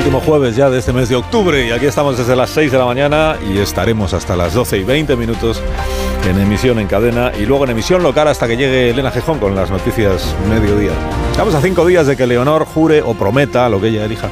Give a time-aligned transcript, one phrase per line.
[0.00, 2.78] Último jueves ya de este mes de octubre y aquí estamos desde las 6 de
[2.78, 5.60] la mañana y estaremos hasta las 12 y 20 minutos
[6.26, 9.54] en emisión en cadena y luego en emisión local hasta que llegue Elena Gijón con
[9.54, 10.92] las noticias mediodía.
[11.30, 14.30] Estamos a cinco días de que Leonor jure o prometa, lo que ella elija,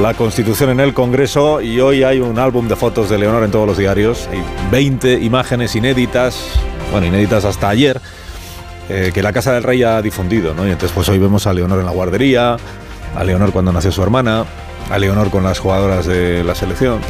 [0.00, 3.50] la Constitución en el Congreso y hoy hay un álbum de fotos de Leonor en
[3.50, 4.28] todos los diarios.
[4.30, 6.44] Hay 20 imágenes inéditas,
[6.92, 8.00] bueno, inéditas hasta ayer,
[8.88, 10.64] eh, que la Casa del Rey ha difundido, ¿no?
[10.64, 12.56] Y entonces pues hoy vemos a Leonor en la guardería,
[13.16, 14.44] a Leonor cuando nació su hermana,
[14.92, 17.00] a Leonor con las jugadoras de la selección.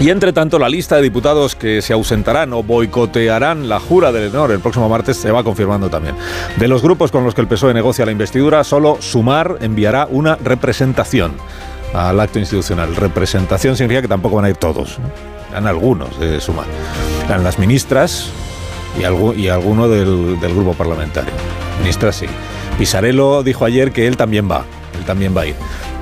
[0.00, 4.28] Y entre tanto, la lista de diputados que se ausentarán o boicotearán la jura de
[4.28, 6.16] Leonor el próximo martes se va confirmando también.
[6.56, 10.36] De los grupos con los que el PSOE negocia la investidura, solo Sumar enviará una
[10.36, 11.32] representación
[11.94, 12.94] al acto institucional.
[12.94, 14.98] Representación significa que tampoco van a ir todos,
[15.50, 16.66] eran algunos de Sumar.
[17.26, 18.30] Eran las ministras
[18.98, 19.02] y,
[19.40, 21.32] y alguno del, del grupo parlamentario.
[21.80, 22.26] Ministras sí.
[22.78, 24.64] Pisarello dijo ayer que él también va,
[24.98, 25.54] él también va a ir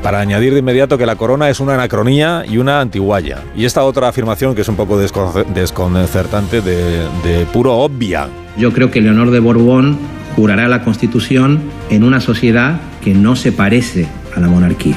[0.04, 3.42] para añadir de inmediato que la corona es una anacronía y una antiguaya.
[3.56, 8.28] Y esta otra afirmación, que es un poco desconcertante, de, puro obvia.
[8.58, 9.98] Yo creo que Leonor de Borbón
[10.36, 14.94] jurará la Constitución en una sociedad que no se parece a la monarquía.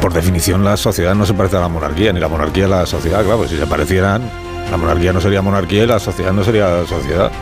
[0.00, 2.86] Por definición, la sociedad no se parece a la monarquía, ni la monarquía a la
[2.86, 3.24] sociedad.
[3.24, 4.22] Claro, si se parecieran,
[4.70, 7.32] la monarquía no sería monarquía y la sociedad no sería sociedad.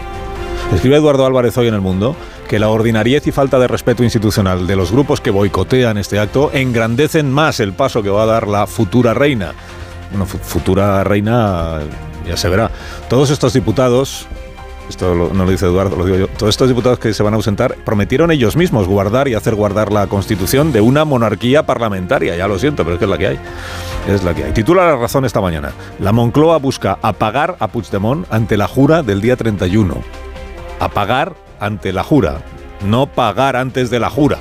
[0.73, 2.15] Escribe Eduardo Álvarez hoy en El Mundo
[2.47, 6.51] que la ordinariez y falta de respeto institucional de los grupos que boicotean este acto
[6.53, 9.55] engrandecen más el paso que va a dar la futura reina.
[10.11, 11.81] Bueno, futura reina
[12.27, 12.71] ya se verá.
[13.09, 14.27] Todos estos diputados,
[14.89, 17.37] esto no lo dice Eduardo, lo digo yo, todos estos diputados que se van a
[17.37, 22.37] ausentar prometieron ellos mismos guardar y hacer guardar la constitución de una monarquía parlamentaria.
[22.37, 23.39] Ya lo siento, pero es que es la que hay.
[24.07, 24.53] Es la que hay.
[24.53, 25.73] Titula La Razón esta mañana.
[25.99, 30.28] La Moncloa busca apagar a Puigdemont ante la jura del día 31.
[30.81, 32.41] Apagar ante la jura,
[32.85, 34.39] no pagar antes de la jura.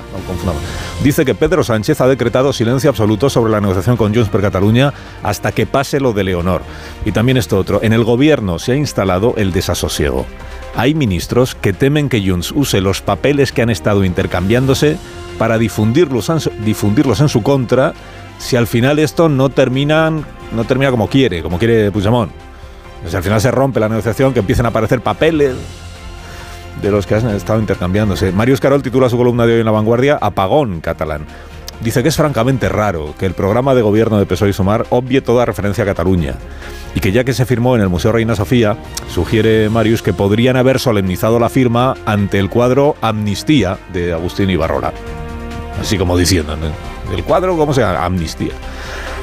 [1.02, 4.92] Dice que Pedro Sánchez ha decretado silencio absoluto sobre la negociación con Junts per Cataluña
[5.22, 6.62] hasta que pase lo de Leonor.
[7.04, 10.26] Y también esto otro, en el gobierno se ha instalado el desasosiego.
[10.76, 14.96] Hay ministros que temen que Junts use los papeles que han estado intercambiándose
[15.38, 16.30] para difundirlos,
[16.64, 17.94] difundirlos en su contra
[18.38, 22.32] si al final esto no terminan no termina como quiere, como quiere Puigdemont.
[23.06, 25.54] Si al final se rompe la negociación, que empiecen a aparecer papeles,
[26.82, 28.32] de los que han estado intercambiándose.
[28.32, 31.26] Marius Carol titula su columna de hoy en La Vanguardia Apagón catalán.
[31.80, 35.20] Dice que es francamente raro que el programa de gobierno de PSOE y Sumar obvie
[35.20, 36.34] toda referencia a Cataluña
[36.94, 38.76] y que ya que se firmó en el Museo Reina Sofía,
[39.08, 44.92] sugiere Marius que podrían haber solemnizado la firma ante el cuadro Amnistía de Agustín Ibarrola.
[45.80, 46.56] Así como diciendo,
[47.14, 48.04] el cuadro, ¿cómo se llama?
[48.04, 48.52] Amnistía.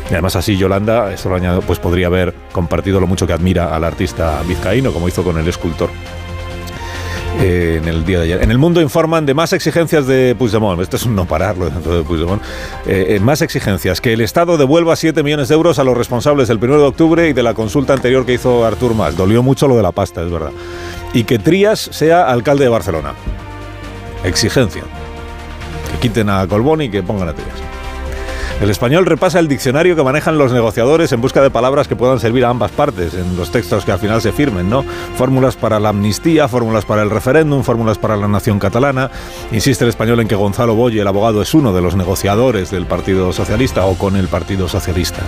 [0.10, 3.76] Y además así Yolanda, esto lo añado, pues podría haber compartido lo mucho que admira
[3.76, 5.90] al artista vizcaíno, como hizo con el escultor.
[7.42, 8.44] Eh, en el día de ayer.
[8.44, 10.82] En el mundo informan de más exigencias de Puigdemont.
[10.82, 12.42] Esto es un no pararlo dentro de Puigdemont.
[12.86, 14.02] Eh, eh, más exigencias.
[14.02, 17.30] Que el Estado devuelva 7 millones de euros a los responsables del 1 de octubre
[17.30, 19.18] y de la consulta anterior que hizo Artur Mas.
[19.18, 20.52] Dolió mucho lo de la pasta, es verdad.
[21.14, 23.14] Y que Trías sea alcalde de Barcelona.
[24.24, 24.84] Exigencia.
[25.92, 27.75] Que quiten a Colbón y que pongan a Trías.
[28.62, 32.20] El español repasa el diccionario que manejan los negociadores en busca de palabras que puedan
[32.22, 34.84] servir a ambas partes en los textos que al final se firmen, ¿no?
[35.18, 39.12] Fórmulas para la amnistía, fórmulas para el referéndum, fórmulas para la nación catalana.
[39.52, 42.86] Insiste el español en que Gonzalo Boye, el abogado, es uno de los negociadores del
[42.86, 45.22] Partido Socialista o con el Partido Socialista.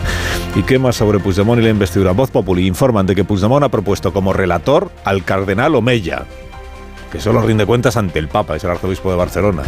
[0.55, 2.13] ¿Y qué más sobre Puigdemont y la investidura?
[2.13, 6.23] Voz Populi informan de que Puigdemont ha propuesto como relator al cardenal Omeya,
[7.11, 9.63] que solo rinde cuentas ante el Papa, es el arzobispo de Barcelona.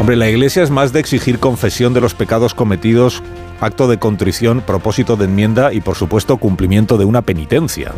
[0.00, 3.22] Hombre, la Iglesia es más de exigir confesión de los pecados cometidos,
[3.60, 7.92] acto de contrición, propósito de enmienda y, por supuesto, cumplimiento de una penitencia.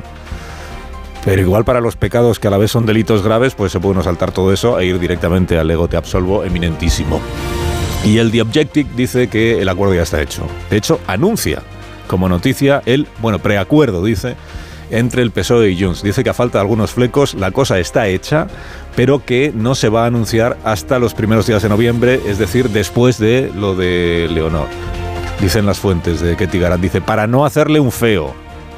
[1.24, 4.02] Pero igual para los pecados que a la vez son delitos graves, pues se puede
[4.02, 7.20] saltar todo eso e ir directamente al ego te absolvo eminentísimo.
[8.04, 10.44] Y el The Objective dice que el acuerdo ya está hecho.
[10.70, 11.62] De hecho, anuncia
[12.08, 14.34] como noticia el, bueno, preacuerdo, dice,
[14.92, 16.02] entre el PSOE y Junts.
[16.02, 18.46] Dice que a falta de algunos flecos la cosa está hecha,
[18.94, 22.68] pero que no se va a anunciar hasta los primeros días de noviembre, es decir,
[22.70, 24.68] después de lo de Leonor.
[25.40, 28.32] Dicen las fuentes de Ketty dice, para no hacerle un feo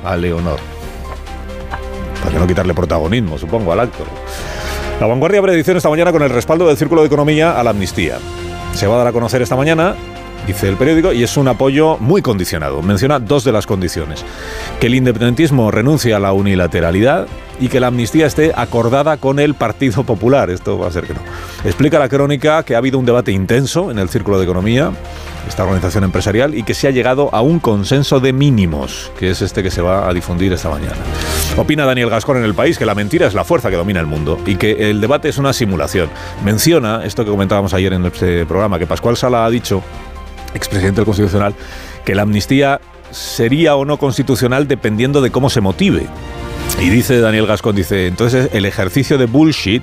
[0.05, 0.59] a Leonor.
[2.25, 4.05] Para no quitarle protagonismo, supongo, al acto.
[5.01, 7.71] La vanguardia abre edición esta mañana con el respaldo del Círculo de Economía a la
[7.71, 8.19] amnistía.
[8.73, 9.95] Se va a dar a conocer esta mañana
[10.47, 12.83] dice el periódico, y es un apoyo muy condicionado.
[12.83, 14.25] Menciona dos de las condiciones.
[14.81, 17.27] Que el independentismo renuncie a la unilateralidad
[17.61, 20.51] y que la amnistía esté acordada con el Partido Popular.
[20.51, 21.21] Esto va a ser que no.
[21.65, 24.91] Explica la crónica que ha habido un debate intenso en el Círculo de Economía,
[25.49, 29.41] esta organización empresarial, y que se ha llegado a un consenso de mínimos, que es
[29.43, 30.97] este que se va a difundir esta mañana.
[31.57, 34.07] Opina Daniel Gascón en el país que la mentira es la fuerza que domina el
[34.07, 36.09] mundo y que el debate es una simulación.
[36.45, 39.83] Menciona esto que comentábamos ayer en este programa, que Pascual Sala ha dicho
[40.55, 41.55] expresidente del Constitucional,
[42.05, 42.81] que la amnistía
[43.11, 46.07] sería o no constitucional dependiendo de cómo se motive.
[46.81, 49.83] Y dice Daniel Gascón, dice, entonces el ejercicio de bullshit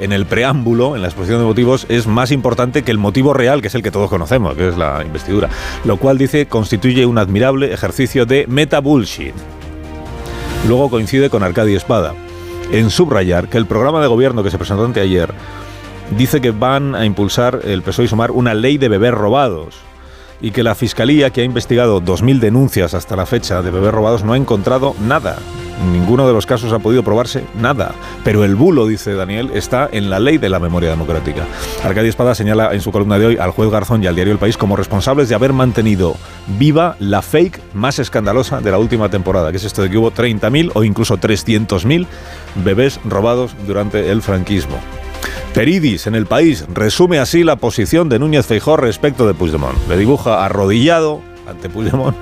[0.00, 3.60] en el preámbulo, en la exposición de motivos, es más importante que el motivo real,
[3.62, 5.48] que es el que todos conocemos, que es la investidura.
[5.84, 9.34] Lo cual, dice, constituye un admirable ejercicio de meta-bullshit.
[10.66, 12.14] Luego coincide con Arcadio Espada
[12.72, 15.32] en subrayar que el programa de gobierno que se presentó anteayer
[16.16, 19.76] dice que van a impulsar el PSOE y Sumar una ley de bebés robados
[20.42, 24.24] y que la Fiscalía, que ha investigado 2.000 denuncias hasta la fecha de bebés robados,
[24.24, 25.38] no ha encontrado nada.
[25.90, 27.94] Ninguno de los casos ha podido probarse nada.
[28.24, 31.46] Pero el bulo, dice Daniel, está en la ley de la memoria democrática.
[31.82, 34.38] Arcadio Espada señala en su columna de hoy al juez Garzón y al diario El
[34.38, 36.16] País como responsables de haber mantenido
[36.58, 40.12] viva la fake más escandalosa de la última temporada, que es esto de que hubo
[40.12, 42.06] 30.000 o incluso 300.000
[42.64, 44.78] bebés robados durante el franquismo.
[45.54, 49.76] Peridis en el país resume así la posición de Núñez Feijó respecto de Puigdemont.
[49.86, 52.16] Le dibuja arrodillado ante Puigdemont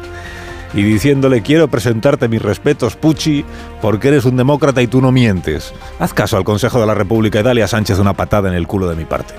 [0.74, 3.44] y diciéndole quiero presentarte mis respetos, Pucci,
[3.80, 5.72] porque eres un demócrata y tú no mientes.
[6.00, 8.66] Haz caso al Consejo de la República y dale a Sánchez una patada en el
[8.66, 9.34] culo de mi parte.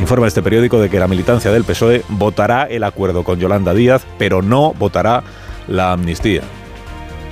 [0.00, 4.06] Informa este periódico de que la militancia del PSOE votará el acuerdo con Yolanda Díaz,
[4.18, 5.22] pero no votará
[5.68, 6.42] la amnistía.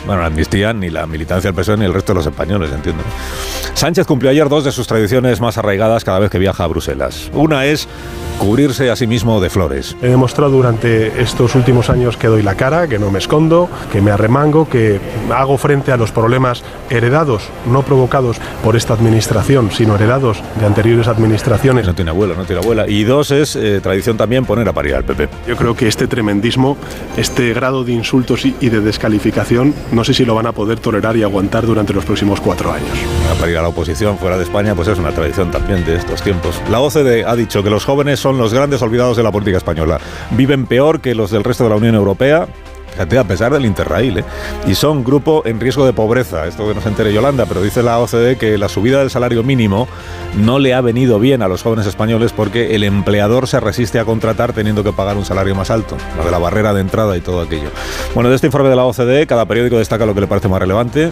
[0.05, 3.03] Bueno, la amnistía ni la militancia del PSOE ni el resto de los españoles, entiendo.
[3.79, 7.31] Sánchez cumplió ayer dos de sus tradiciones más arraigadas cada vez que viaja a Bruselas.
[7.33, 7.87] Una es
[8.41, 9.97] cubrirse a sí mismo de flores.
[10.03, 14.01] He demostrado durante estos últimos años que doy la cara, que no me escondo, que
[14.01, 15.01] me arremango, que
[15.33, 21.07] hago frente a los problemas heredados, no provocados por esta administración, sino heredados de anteriores
[21.07, 21.87] administraciones.
[21.87, 22.89] No tiene abuela, no tiene abuela.
[22.89, 25.29] Y dos es eh, tradición también poner a parir al PP.
[25.47, 26.77] Yo creo que este tremendismo,
[27.17, 31.17] este grado de insultos y de descalificación, no sé si lo van a poder tolerar
[31.17, 32.99] y aguantar durante los próximos cuatro años.
[33.33, 36.23] A parir a la oposición fuera de España, pues es una tradición también de estos
[36.23, 36.59] tiempos.
[36.70, 40.00] La OCDE ha dicho que los jóvenes son los grandes olvidados de la política española.
[40.31, 42.49] Viven peor que los del resto de la Unión Europea
[43.00, 44.25] a pesar del Interrail, ¿eh?
[44.67, 46.47] y son grupo en riesgo de pobreza.
[46.47, 49.43] Esto que no se entere Yolanda, pero dice la OCDE que la subida del salario
[49.43, 49.89] mínimo
[50.37, 54.05] no le ha venido bien a los jóvenes españoles porque el empleador se resiste a
[54.05, 57.21] contratar teniendo que pagar un salario más alto, lo de la barrera de entrada y
[57.21, 57.71] todo aquello.
[58.15, 60.61] Bueno, de este informe de la OCDE, cada periódico destaca lo que le parece más
[60.61, 61.11] relevante.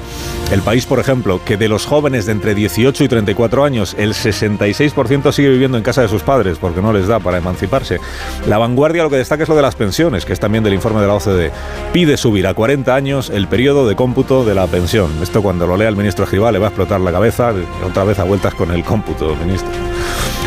[0.51, 4.15] El país, por ejemplo, que de los jóvenes de entre 18 y 34 años, el
[4.15, 8.01] 66% sigue viviendo en casa de sus padres porque no les da para emanciparse.
[8.49, 11.01] La vanguardia lo que destaca es lo de las pensiones, que es también del informe
[11.01, 11.53] de la OCDE
[11.93, 15.11] pide subir a 40 años el periodo de cómputo de la pensión.
[15.23, 18.19] Esto cuando lo lea el ministro Escribá le va a explotar la cabeza, otra vez
[18.19, 19.71] a vueltas con el cómputo, ministro.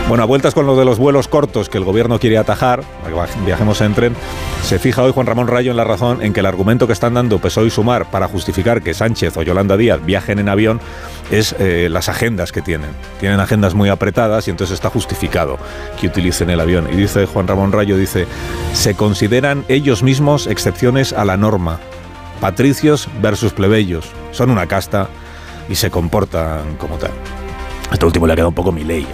[0.10, 2.84] Bueno, a vueltas con lo de los vuelos cortos que el gobierno quiere atajar,
[3.46, 4.16] viajemos en tren,
[4.64, 7.14] se fija hoy Juan Ramón Rayo en la razón en que el argumento que están
[7.14, 10.82] dando PSOE y Sumar para justificar que Sánchez o Yolanda Díaz viajen en avión
[11.30, 12.90] es eh, las agendas que tienen.
[13.20, 15.60] Tienen agendas muy apretadas y entonces está justificado
[16.02, 16.88] que utilicen el avión.
[16.92, 18.26] Y dice Juan Ramón Rayo, dice,
[18.74, 21.80] se consideran ellos mismos excepciones a la norma.
[22.42, 24.10] Patricios versus plebeyos.
[24.32, 25.08] Son una casta
[25.70, 27.12] y se comportan como tal.
[27.92, 29.08] Esto último le ha quedado un poco mi ley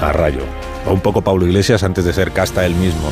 [0.00, 0.40] Rayo.
[0.86, 3.08] O un poco Pablo Iglesias antes de ser casta él mismo,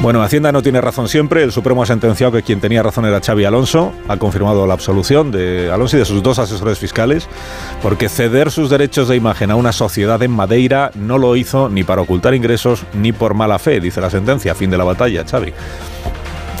[0.00, 1.42] Bueno, Hacienda no tiene razón siempre.
[1.42, 3.92] El Supremo ha sentenciado que quien tenía razón era Xavi Alonso.
[4.08, 7.28] Ha confirmado la absolución de Alonso y de sus dos asesores fiscales,
[7.82, 11.84] porque ceder sus derechos de imagen a una sociedad en Madeira no lo hizo ni
[11.84, 14.54] para ocultar ingresos ni por mala fe, dice la sentencia.
[14.54, 15.52] Fin de la batalla, Xavi.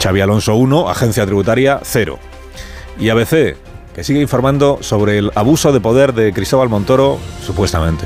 [0.02, 2.18] Xavi Alonso 1, Agencia Tributaria 0.
[3.00, 3.56] Y ABC,
[3.94, 8.04] que sigue informando sobre el abuso de poder de Cristóbal Montoro, supuestamente,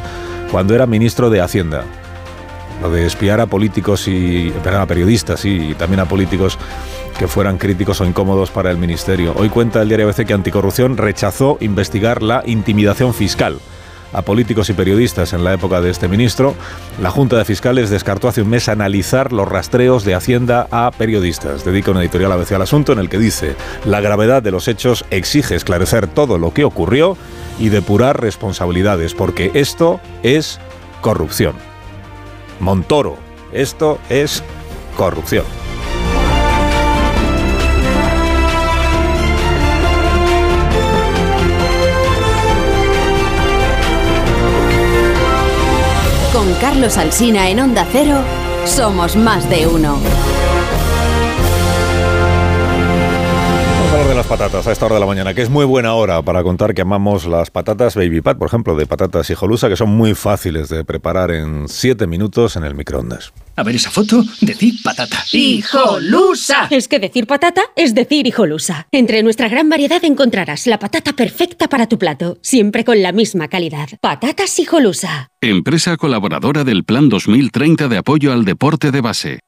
[0.53, 1.85] cuando era ministro de Hacienda.
[2.83, 6.59] Lo de espiar a políticos y a periodistas y también a políticos
[7.19, 9.33] que fueran críticos o incómodos para el ministerio.
[9.37, 13.61] Hoy cuenta el diario ABC que Anticorrupción rechazó investigar la intimidación fiscal
[14.13, 16.55] a políticos y periodistas en la época de este ministro,
[17.01, 21.65] la Junta de Fiscales descartó hace un mes analizar los rastreos de Hacienda a periodistas.
[21.65, 25.05] Dedica una editorial ABC al asunto en el que dice, la gravedad de los hechos
[25.11, 27.17] exige esclarecer todo lo que ocurrió
[27.59, 30.61] y depurar responsabilidades, porque esto es
[31.01, 31.55] corrupción.
[32.61, 33.17] Montoro,
[33.53, 34.43] esto es
[34.97, 35.45] corrupción.
[46.63, 48.23] Carlos Alsina en Onda Cero,
[48.67, 49.99] somos más de uno.
[54.23, 56.75] Las patatas a esta hora de la mañana, que es muy buena hora para contar
[56.75, 60.69] que amamos las patatas Baby Pat, por ejemplo, de patatas hijolusa, que son muy fáciles
[60.69, 63.33] de preparar en 7 minutos en el microondas.
[63.57, 65.25] A ver esa foto, decir patata.
[65.33, 66.69] ¡Hijolusa!
[66.71, 68.87] Es que decir patata es decir hijolusa.
[68.93, 73.49] Entre nuestra gran variedad encontrarás la patata perfecta para tu plato, siempre con la misma
[73.49, 73.89] calidad.
[74.01, 75.31] Patatas hijolusa.
[75.41, 79.41] Empresa colaboradora del Plan 2030 de apoyo al deporte de base.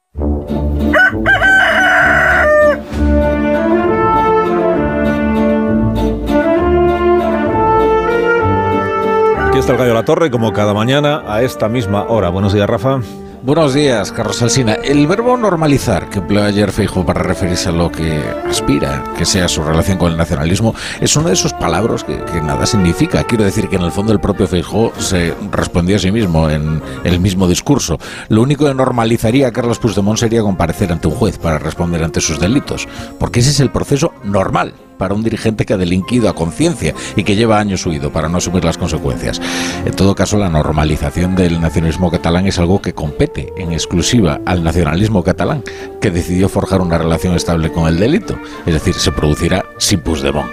[9.55, 12.27] Aquí está el Gallo de la Torre, como cada mañana a esta misma hora.
[12.27, 12.99] Buenos días, Rafa.
[13.41, 14.73] Buenos días, Carlos Alsina.
[14.73, 19.47] El verbo normalizar, que empleó ayer Feijo para referirse a lo que aspira que sea
[19.47, 23.23] su relación con el nacionalismo, es uno de esos palabras que, nada significa.
[23.23, 26.81] Quiero decir que en el fondo el propio Feijo se respondió a sí mismo en
[27.05, 27.97] el mismo discurso.
[28.27, 32.19] Lo único que normalizaría a Carlos Puigdemont sería comparecer ante un juez para responder ante
[32.19, 36.35] sus delitos, porque ese es el proceso normal para un dirigente que ha delinquido a
[36.35, 39.41] conciencia y que lleva años huido para no asumir las consecuencias.
[39.85, 44.63] En todo caso, la normalización del nacionalismo catalán es algo que compete en exclusiva al
[44.63, 45.63] nacionalismo catalán,
[46.01, 50.49] que decidió forjar una relación estable con el delito, es decir, se producirá sin Puigdemont.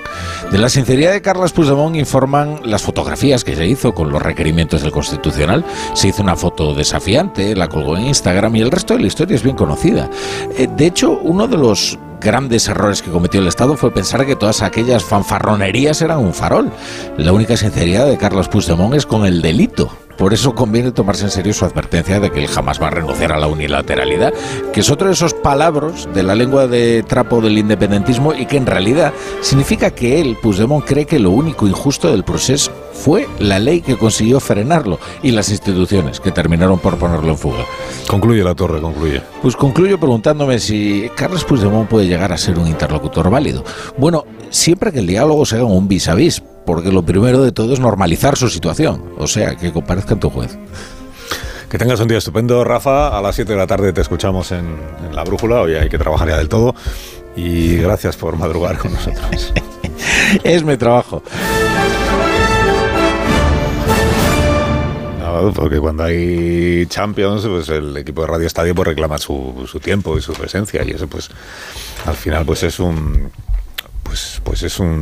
[0.51, 4.83] De la sinceridad de Carles Puigdemont informan las fotografías que se hizo con los requerimientos
[4.83, 5.65] del Constitucional.
[5.95, 9.37] Se hizo una foto desafiante, la colgó en Instagram y el resto de la historia
[9.37, 10.11] es bien conocida.
[10.57, 14.37] Eh, De hecho, uno de los grandes errores que cometió el Estado fue pensar que
[14.37, 16.71] todas aquellas fanfarronerías eran un farol.
[17.17, 19.91] La única sinceridad de Carlos Puigdemont es con el delito.
[20.17, 23.33] Por eso conviene tomarse en serio su advertencia de que él jamás va a renunciar
[23.33, 24.33] a la unilateralidad,
[24.73, 28.57] que es otro de esos palabras de la lengua de trapo del independentismo y que
[28.57, 33.59] en realidad significa que él, Puigdemont, cree que lo único injusto del proceso fue la
[33.59, 37.65] ley que consiguió frenarlo y las instituciones que terminaron por ponerlo en fuga.
[38.07, 39.23] Concluye la torre, concluye.
[39.41, 43.65] Pues concluyo preguntándome si Carlos Puigdemont puede llegar a ser un interlocutor válido.
[43.97, 47.53] Bueno, siempre que el diálogo se haga un vis a vis, porque lo primero de
[47.53, 50.59] todo es normalizar su situación, o sea, que comparezca ante un juez.
[51.69, 53.17] Que tengas un día estupendo, Rafa.
[53.17, 54.77] A las 7 de la tarde te escuchamos en,
[55.07, 55.63] en La Brújula.
[55.63, 56.75] Hoy hay que trabajar ya del todo.
[57.35, 59.55] Y gracias por madrugar con nosotros.
[60.45, 61.23] es mi trabajo.
[65.19, 69.81] No, porque cuando hay Champions, pues el equipo de Radio Estadio pues reclama su, su
[69.81, 70.85] tiempo y su presencia.
[70.85, 71.31] Y eso, pues,
[72.05, 73.31] al final, pues es un.
[74.13, 75.01] Pues, pues es un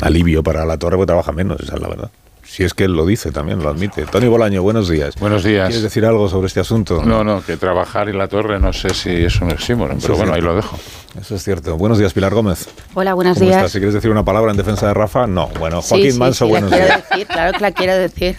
[0.00, 2.10] alivio para la torre porque trabaja menos, esa es la verdad.
[2.48, 4.06] Si es que él lo dice también, lo admite.
[4.06, 5.14] Tony Bolaño, buenos días.
[5.20, 5.66] Buenos días.
[5.66, 7.02] ¿Quieres decir algo sobre este asunto?
[7.04, 10.32] No, no, que trabajar en la torre no sé si es un oxímoron, pero bueno,
[10.32, 10.78] ahí lo dejo.
[11.20, 11.76] Eso es cierto.
[11.76, 12.68] Buenos días, Pilar Gómez.
[12.94, 13.58] Hola, buenos ¿Cómo días.
[13.58, 13.72] estás?
[13.72, 15.48] Si quieres decir una palabra en defensa de Rafa, no.
[15.58, 17.08] Bueno, Joaquín sí, Manso, sí, la buenos quiero días.
[17.10, 18.36] decir, claro que la quiero decir.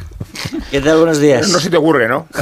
[0.72, 0.98] ¿Qué tal?
[0.98, 1.50] Buenos días.
[1.50, 2.28] No se te ocurre, ¿no?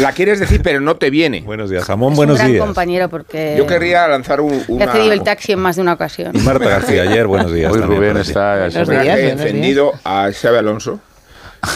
[0.00, 1.40] La quieres decir, pero no te viene.
[1.40, 2.64] Buenos días, Jamón, Es buenos un gran días.
[2.64, 5.94] compañero porque Yo querría lanzar un, una, ha cedido el taxi en más de una
[5.94, 6.32] ocasión.
[6.34, 7.72] Y Marta García, ayer, buenos días.
[7.72, 8.66] Hoy Rubén está...
[8.66, 11.00] Encendido a Xavi Alonso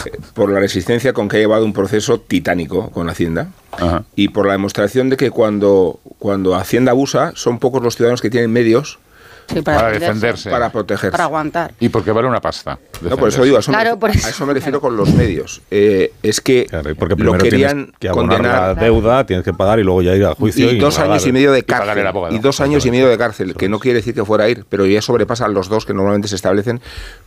[0.05, 4.03] eh, por la resistencia con que ha llevado un proceso titánico con Hacienda Ajá.
[4.15, 8.29] y por la demostración de que cuando, cuando Hacienda abusa son pocos los ciudadanos que
[8.29, 8.99] tienen medios
[9.47, 10.49] Sí, Para defenderse.
[10.49, 11.11] para protegerse.
[11.11, 11.73] Para aguantar.
[11.79, 12.79] Y porque vale una pasta.
[13.01, 14.25] No, por eso digo, a eso, Claro, me, por eso.
[14.27, 15.61] a eso me refiero con los medios.
[15.69, 19.53] Eh, es que Claro, porque lo primero querían tienes que condenar la deuda, tienes que
[19.53, 20.71] pagar y luego ya ir al juicio.
[20.71, 22.35] y dos años y medio de pagar cárcel el abogado.
[22.35, 24.65] y dos años y medio de cárcel que no quiere decir que fuera a ir
[24.67, 26.81] pero ya sobrepasan los dos que normalmente se establecen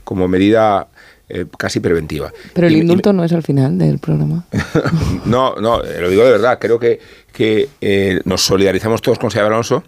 [0.05, 0.89] como medida
[1.29, 4.45] eh, casi preventiva Pero el Y- y- indulto no es al final del programa.
[5.25, 7.01] no no eh, lo digo de verdad creo que
[7.33, 9.85] que eh, nos solidarizamos todos con Xabi Alonso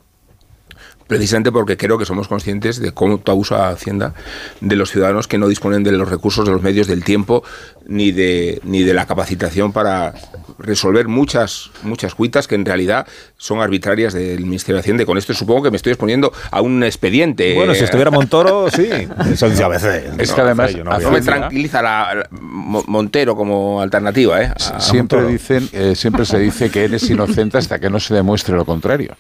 [1.11, 4.15] precisamente porque creo que somos conscientes de cómo abusa Hacienda
[4.63, 7.43] de los ciudadanos que no disponen de los recursos, de los medios, del tiempo,
[7.87, 10.15] ni de, ni de la capacitación para
[10.59, 15.03] resolver muchas, muchas cuitas que en realidad son arbitrarias del Ministerio de Hacienda.
[15.03, 17.55] Y con esto supongo que me estoy exponiendo a un expediente.
[17.55, 18.89] Bueno, si estuviera Montoro, sí.
[19.33, 19.85] Eso dice ABC.
[20.21, 24.53] Es No, que además, no no me tranquiliza la, la- Mo- Montero como alternativa, ¿eh?
[24.55, 28.55] A- Siempre dicen, eh, siempre se dice que eres inocente hasta que no se demuestre
[28.55, 29.17] lo contrario.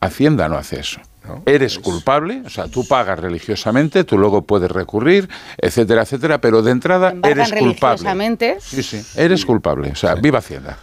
[0.00, 1.00] Hacienda no hace eso.
[1.26, 6.40] No, eres es- culpable, o sea, tú pagas religiosamente, tú luego puedes recurrir, etcétera, etcétera,
[6.40, 7.96] pero de entrada eres culpable.
[7.96, 8.56] religiosamente.
[8.60, 9.90] Sí, sí, eres culpable.
[9.90, 10.78] O sea, viva Hacienda.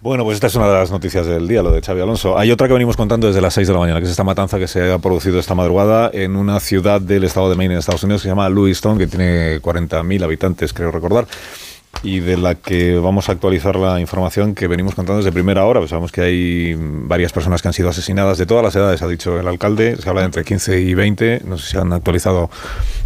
[0.00, 2.36] Bueno, pues esta es una de las noticias del día, lo de Xavi Alonso.
[2.36, 4.58] Hay otra que venimos contando desde las 6 de la mañana, que es esta matanza
[4.58, 8.02] que se ha producido esta madrugada en una ciudad del estado de Maine, en Estados
[8.02, 11.28] Unidos, que se llama Lewiston, que tiene 40.000 habitantes, creo recordar.
[12.02, 15.80] Y de la que vamos a actualizar la información que venimos contando desde primera hora.
[15.80, 19.08] Pues sabemos que hay varias personas que han sido asesinadas de todas las edades, ha
[19.08, 19.96] dicho el alcalde.
[19.96, 21.42] Se habla de entre 15 y 20.
[21.44, 22.50] No sé si han actualizado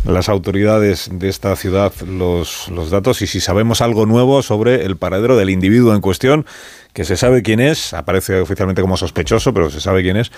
[0.05, 4.97] las autoridades de esta ciudad los, los datos y si sabemos algo nuevo sobre el
[4.97, 6.47] paradero del individuo en cuestión
[6.97, 10.33] que se sabe quién es, aparece oficialmente como sospechoso, pero se sabe quién es,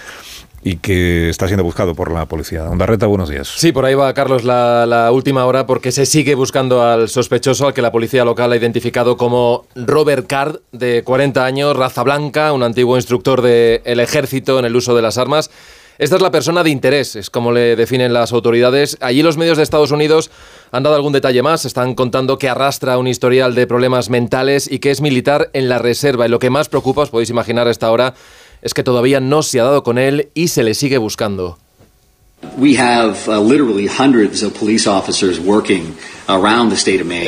[0.65, 2.65] y que está siendo buscado por la policía.
[2.65, 3.47] Ondarreta, buenos días.
[3.47, 7.75] Sí, por ahí va, Carlos, la, última hora, porque se sigue buscando al sospechoso, al
[7.75, 12.65] que la policía local ha identificado como Robert Card, de 40 años, raza blanca, un
[12.65, 15.53] antiguo instructor del ejército en el uso de las armas.
[15.99, 18.97] Esta es la persona de interés, es como le definen las autoridades.
[19.01, 20.31] Allí los medios de Estados Unidos
[20.71, 24.79] han dado algún detalle más, están contando que arrastra un historial de problemas mentales y
[24.79, 26.27] que es militar en la reserva.
[26.27, 28.15] Y lo que más preocupa, os podéis imaginar a esta hora,
[28.63, 31.59] es que todavía no se ha dado con él y se le sigue buscando.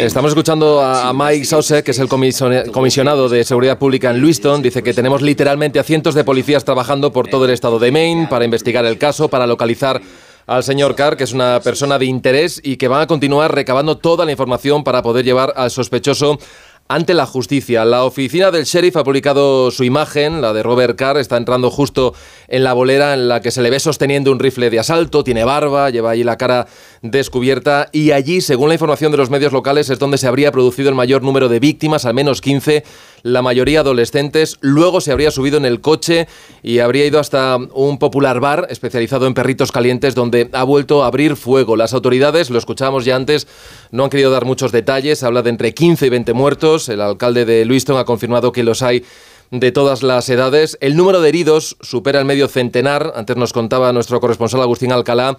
[0.05, 4.63] Estamos escuchando a Mike Sause, que es el comisionado de seguridad pública en Lewiston.
[4.63, 8.29] Dice que tenemos literalmente a cientos de policías trabajando por todo el estado de Maine
[8.29, 10.01] para investigar el caso, para localizar
[10.51, 13.99] al señor Carr, que es una persona de interés y que van a continuar recabando
[13.99, 16.41] toda la información para poder llevar al sospechoso
[16.89, 17.85] ante la justicia.
[17.85, 22.15] La oficina del sheriff ha publicado su imagen, la de Robert Carr, está entrando justo
[22.49, 25.45] en la bolera en la que se le ve sosteniendo un rifle de asalto, tiene
[25.45, 26.67] barba, lleva allí la cara
[27.03, 30.89] descubierta y allí, según la información de los medios locales, es donde se habría producido
[30.89, 32.85] el mayor número de víctimas, al menos 15,
[33.23, 34.59] la mayoría adolescentes.
[34.61, 36.29] Luego se habría subido en el coche
[36.63, 41.07] y habría ido hasta un popular bar especializado en perritos calientes donde ha vuelto a
[41.07, 41.77] abrir fuego.
[41.77, 43.47] Las autoridades, lo escuchábamos ya antes,
[43.91, 46.89] no han querido dar muchos detalles, habla de entre 15 y 20 muertos.
[46.89, 49.05] El alcalde de Lewiston ha confirmado que los hay
[49.51, 50.79] de todas las edades.
[50.81, 53.13] El número de heridos supera el medio centenar.
[53.17, 55.37] Antes nos contaba nuestro corresponsal Agustín Alcalá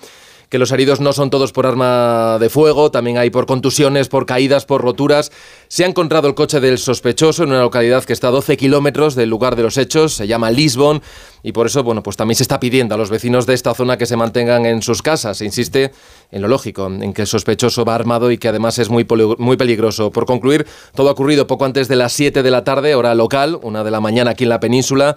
[0.52, 4.26] que los heridos no son todos por arma de fuego, también hay por contusiones, por
[4.26, 5.32] caídas, por roturas.
[5.70, 9.16] Se ha encontrado el coche del sospechoso en una localidad que está a 12 kilómetros
[9.16, 11.02] del lugar de los hechos, se llama Lisbon,
[11.42, 13.96] y por eso, bueno, pues también se está pidiendo a los vecinos de esta zona
[13.96, 15.38] que se mantengan en sus casas.
[15.38, 15.94] Se insiste
[16.32, 19.56] en lo lógico, en que el sospechoso va armado y que además es muy, muy
[19.56, 20.12] peligroso.
[20.12, 23.58] Por concluir, todo ha ocurrido poco antes de las 7 de la tarde, hora local,
[23.64, 25.16] una de la mañana aquí en la península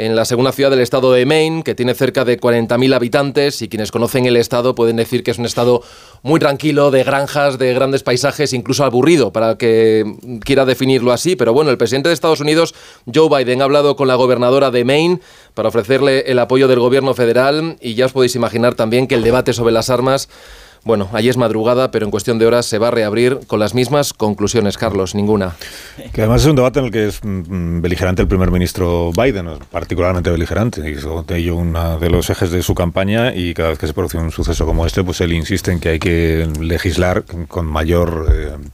[0.00, 3.68] en la segunda ciudad del estado de Maine, que tiene cerca de 40.000 habitantes y
[3.68, 5.82] quienes conocen el estado pueden decir que es un estado
[6.22, 10.10] muy tranquilo, de granjas, de grandes paisajes, incluso aburrido, para que
[10.42, 11.36] quiera definirlo así.
[11.36, 12.74] Pero bueno, el presidente de Estados Unidos,
[13.14, 15.20] Joe Biden, ha hablado con la gobernadora de Maine
[15.52, 19.22] para ofrecerle el apoyo del gobierno federal y ya os podéis imaginar también que el
[19.22, 20.30] debate sobre las armas
[20.84, 23.74] bueno, allí es madrugada, pero en cuestión de horas se va a reabrir con las
[23.74, 25.56] mismas conclusiones, Carlos, ninguna.
[26.12, 29.48] Que además es un debate en el que es mm, beligerante el primer ministro Biden,
[29.70, 33.78] particularmente beligerante, y es ello uno de los ejes de su campaña y cada vez
[33.78, 37.24] que se produce un suceso como este, pues él insiste en que hay que legislar
[37.48, 38.26] con mayor...
[38.32, 38.68] Eh,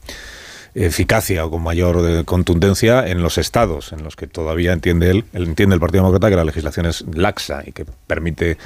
[0.77, 5.25] eficacia o con mayor eh, contundencia en los estados en los que todavía entiende él,
[5.33, 8.57] entiende el Partido Demócrata que la legislación es laxa y que permite,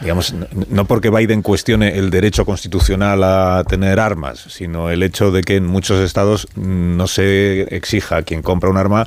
[0.00, 0.34] digamos,
[0.68, 5.56] no porque Biden cuestione el derecho constitucional a tener armas, sino el hecho de que
[5.56, 9.06] en muchos estados no se exija a quien compra un arma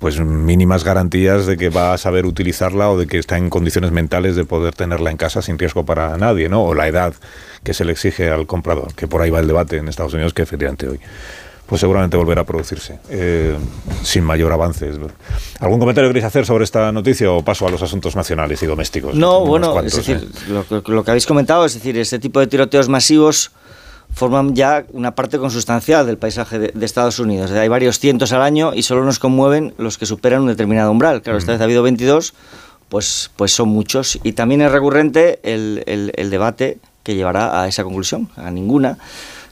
[0.00, 3.90] pues mínimas garantías de que va a saber utilizarla o de que está en condiciones
[3.90, 6.62] mentales de poder tenerla en casa sin riesgo para nadie, ¿no?
[6.62, 7.14] O la edad
[7.62, 10.34] que se le exige al comprador, que por ahí va el debate en Estados Unidos
[10.34, 11.00] que efectivamente hoy
[11.66, 13.56] pues seguramente volverá a producirse, eh,
[14.02, 14.90] sin mayor avance.
[15.60, 19.14] ¿Algún comentario queréis hacer sobre esta noticia o paso a los asuntos nacionales y domésticos?
[19.14, 20.82] No, bueno, es decir, ¿eh?
[20.86, 23.50] lo, que habéis comentado, es decir, este tipo de tiroteos masivos
[24.12, 27.50] forman ya una parte consustancial del paisaje de, Estados Unidos.
[27.50, 31.22] Hay varios cientos al año y solo nos conmueven los que superan un determinado umbral.
[31.22, 32.34] Claro, esta vez ha habido 22,
[32.90, 34.18] pues, pues son muchos.
[34.22, 38.98] Y también es recurrente el, el debate que llevará a esa conclusión, a ninguna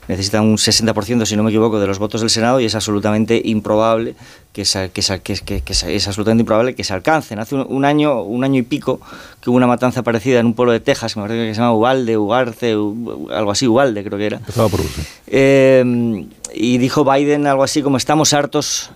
[0.09, 3.41] necesita un 60%, si no me equivoco, de los votos del Senado y es absolutamente
[3.45, 4.15] improbable
[4.53, 7.39] que, se, que, que, que es absolutamente improbable que se alcancen.
[7.39, 9.01] Hace un, año, un año y pico
[9.41, 11.75] que hubo una matanza parecida en un pueblo de Texas, me parece que se llama
[11.75, 14.41] Ubalde, Ugarce, algo así, Ubalde creo que era.
[15.27, 18.91] Eh, y dijo Biden algo así como estamos hartos,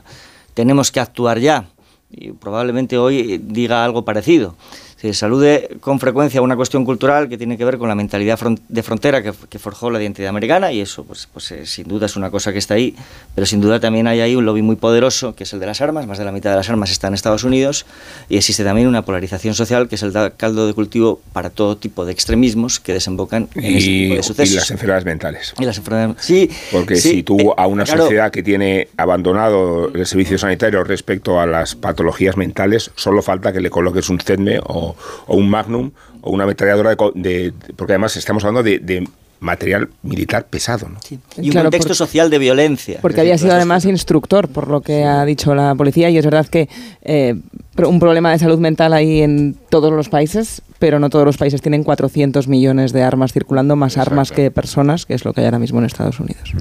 [0.54, 1.66] tenemos que actuar ya.
[2.10, 4.54] Y probablemente hoy diga algo parecido
[4.96, 8.82] se salude con frecuencia una cuestión cultural que tiene que ver con la mentalidad de
[8.82, 12.30] frontera que, forjó la identidad americana y eso pues, pues eh, sin duda es una
[12.30, 12.94] cosa que está ahí,
[13.34, 15.80] pero sin duda también hay ahí un lobby muy poderoso que es el de las
[15.80, 17.84] armas, más de la mitad de las armas está en Estados Unidos
[18.28, 22.04] y existe también una polarización social que es el caldo de cultivo para todo tipo
[22.04, 24.54] de extremismos que desembocan en y, tipo de sucesos.
[24.54, 25.54] Y las enfermedades mentales.
[25.58, 26.50] Y las enfermedades, sí.
[26.72, 31.74] Porque si tú a una sociedad que tiene abandonado el servicio sanitario respecto a las
[31.74, 34.85] patologías mentales, solo falta que le coloques un CEDME o
[35.26, 40.88] o, un Magnum o una ametralladora de, porque además estamos hablando de, material militar pesado.
[40.88, 40.98] ¿no?
[41.36, 43.00] Y un contexto social de violencia.
[43.02, 46.46] Porque había sido además instructor, por lo que ha dicho la policía, y es verdad
[46.46, 46.70] que
[47.02, 47.34] eh,
[47.76, 51.60] un problema de salud mental hay en todos los países, pero no todos los países
[51.60, 55.46] tienen 400 millones de armas circulando, más armas que personas, que es lo que hay
[55.46, 56.54] ahora mismo en Estados Unidos.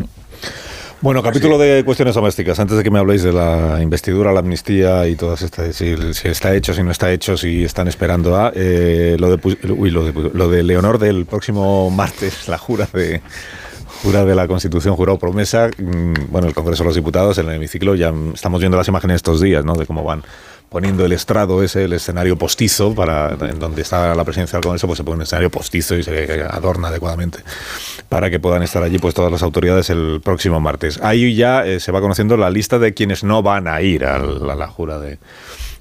[1.06, 2.60] Bueno, capítulo de cuestiones domésticas.
[2.60, 6.56] Antes de que me habléis de la investidura, la amnistía y todas estas, si, está
[6.56, 10.32] hecho, si no está hecho, si están esperando a eh, lo, de, uy, lo, de,
[10.34, 13.22] lo de Leonor del próximo martes, la jura de
[14.02, 15.70] jura de la Constitución, jurado promesa.
[15.78, 19.18] Mm, bueno, el Congreso de los Diputados, en el hemiciclo, ya estamos viendo las imágenes
[19.18, 19.76] estos días, ¿no?
[19.76, 20.24] De cómo van
[20.70, 24.88] poniendo el estrado ese, el escenario postizo, para en donde está la presidencia del Congreso,
[24.88, 27.40] pues se pone un escenario postizo y se adorna adecuadamente
[28.10, 31.00] para que puedan estar allí pues todas las autoridades el próximo martes.
[31.02, 34.20] Ahí ya eh, se va conociendo la lista de quienes no van a ir a
[34.20, 35.18] la, jura de,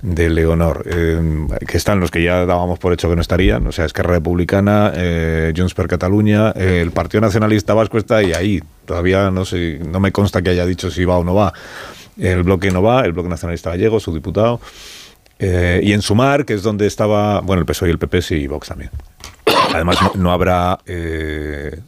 [0.03, 3.85] Leonor, eh, que están los que ya dábamos por hecho que no estarían, o sea,
[3.85, 8.63] Esquerra Republicana, eh, Junts per Cataluña, el Partido Nacionalista Vasco está ahí, ahí.
[8.85, 11.55] Todavía no sé, no me consta que haya dicho si va o no va.
[12.19, 14.61] El bloque no va, el bloque nacionalista gallego, su diputado.
[15.39, 18.35] Eh, y en Sumar, que es donde estaba, bueno, el PSOE y el PP, sí,
[18.37, 18.91] y Vox también.
[19.75, 21.81] Además, no, habrá eh,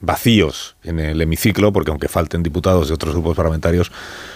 [0.00, 3.90] vacíos en el hemiciclo, porque aunque falten diputados de otros grupos parlamentarios,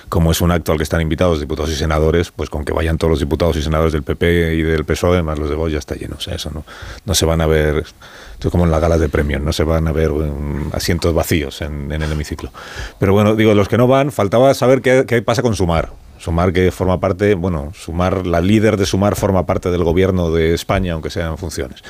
[0.08, 2.98] como es un acto al que están invitados diputados y senadores, pues con que vayan
[2.98, 5.78] todos los diputados y senadores del PP y del PSOE, más los de Vox, ya
[5.78, 6.16] está lleno.
[6.16, 6.64] O sea, eso no,
[7.04, 9.64] no se van a ver, esto es como en las galas de premios, no se
[9.64, 12.50] van a ver um, asientos vacíos en, en, el hemiciclo.
[12.98, 15.90] Pero bueno, digo, los que no van, faltaba saber qué, qué pasa con Sumar.
[16.18, 20.54] Sumar que forma parte, bueno, Sumar, la líder de Sumar forma parte del gobierno de
[20.54, 21.82] España, aunque sea en funciones.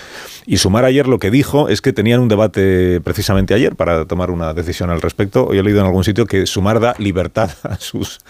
[0.46, 4.30] Y Sumar ayer lo que dijo es que tenían un debate precisamente ayer para tomar
[4.30, 5.46] una decisión al respecto.
[5.46, 8.20] Hoy he leído en algún sitio que Sumar da libertad a sus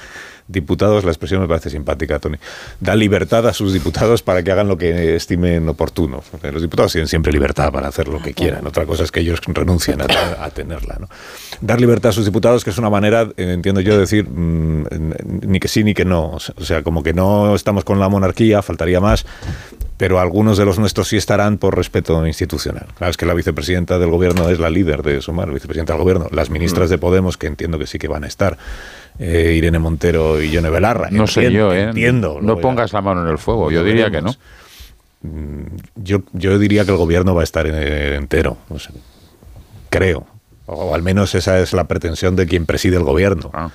[0.49, 2.39] diputados, la expresión me parece simpática, Tony,
[2.81, 6.23] da libertad a sus diputados para que hagan lo que estimen oportuno.
[6.43, 8.67] Los diputados tienen siempre libertad para hacer lo que quieran.
[8.67, 10.97] Otra cosa es que ellos renuncien a, tenerla.
[11.01, 11.09] ¿no?
[11.61, 14.87] Dar libertad a sus diputados, que es una manera, eh, entiendo yo, de decir mm,
[15.43, 16.31] ni que sí ni que no.
[16.31, 19.27] O sea, como que no estamos con la monarquía, faltaría más,
[19.99, 22.87] pero algunos de los nuestros sí estarán por respeto institucional.
[22.97, 26.29] Claro, es que la vicepresidenta del gobierno es la líder de Sumar, vicepresidenta del gobierno.
[26.31, 26.93] Las ministras mm.
[26.93, 28.57] de Podemos, que entiendo que sí que van a estar,
[29.18, 31.09] eh, Irene Montero y Yone Belarra.
[31.11, 31.85] No sé yo, ¿eh?
[31.85, 32.38] Entiendo.
[32.40, 34.35] No pongas la mano en el fuego, yo diría que no.
[35.22, 38.59] Mm, yo, yo diría que el gobierno va a estar entero,
[39.90, 40.26] creo.
[40.66, 43.50] O al menos esa es la pretensión de quien preside el gobierno.
[43.54, 43.70] Ah.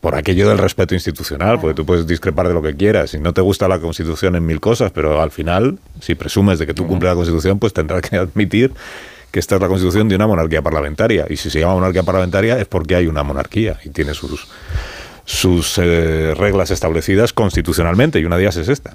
[0.00, 3.14] Por aquello del respeto institucional, porque tú puedes discrepar de lo que quieras.
[3.14, 6.66] y no te gusta la Constitución en mil cosas, pero al final, si presumes de
[6.66, 8.72] que tú cumples la Constitución, pues tendrás que admitir
[9.32, 11.26] que esta es la constitución de una monarquía parlamentaria.
[11.28, 14.46] Y si se llama monarquía parlamentaria es porque hay una monarquía y tiene sus,
[15.24, 18.94] sus eh, reglas establecidas constitucionalmente, y una de ellas es esta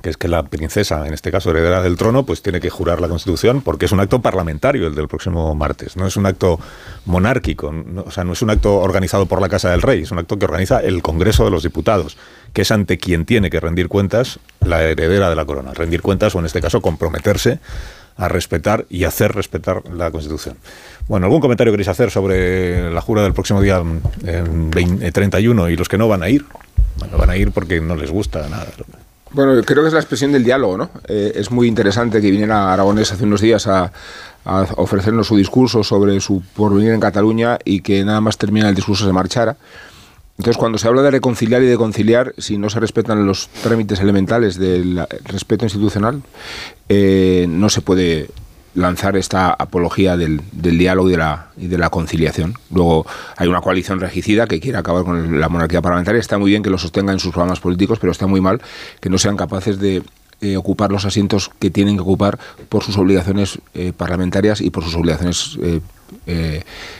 [0.00, 3.00] que es que la princesa, en este caso heredera del trono, pues tiene que jurar
[3.00, 6.58] la Constitución porque es un acto parlamentario el del próximo martes, no es un acto
[7.06, 10.18] monárquico, o sea, no es un acto organizado por la Casa del Rey, es un
[10.18, 12.16] acto que organiza el Congreso de los Diputados,
[12.52, 16.34] que es ante quien tiene que rendir cuentas la heredera de la corona, rendir cuentas
[16.34, 17.58] o en este caso comprometerse
[18.18, 20.56] a respetar y hacer respetar la Constitución.
[21.06, 23.82] Bueno, ¿algún comentario queréis hacer sobre la jura del próximo día
[24.20, 26.44] 31 y los que no van a ir?
[26.98, 28.66] Bueno, van a ir porque no les gusta nada.
[29.30, 30.90] Bueno, creo que es la expresión del diálogo, ¿no?
[31.06, 33.92] Eh, es muy interesante que viniera Aragonés hace unos días a,
[34.44, 38.74] a, ofrecernos su discurso sobre su porvenir en Cataluña y que nada más termina el
[38.74, 39.56] discurso se marchara.
[40.38, 43.98] Entonces, cuando se habla de reconciliar y de conciliar, si no se respetan los trámites
[44.00, 46.22] elementales del respeto institucional,
[46.88, 48.28] eh, no se puede
[48.74, 52.54] lanzar esta apología del, diálogo y de, la, conciliación.
[52.70, 53.04] Luego
[53.36, 56.20] hay una coalición regicida que quiere acabar con la monarquía parlamentaria.
[56.20, 58.60] Está muy bien que lo sostenga en sus programas políticos, pero está muy mal
[59.00, 60.02] que no sean capaces de
[60.40, 64.84] eh, ocupar los asientos que tienen que ocupar por sus obligaciones eh, parlamentarias y por
[64.84, 65.80] sus obligaciones eh,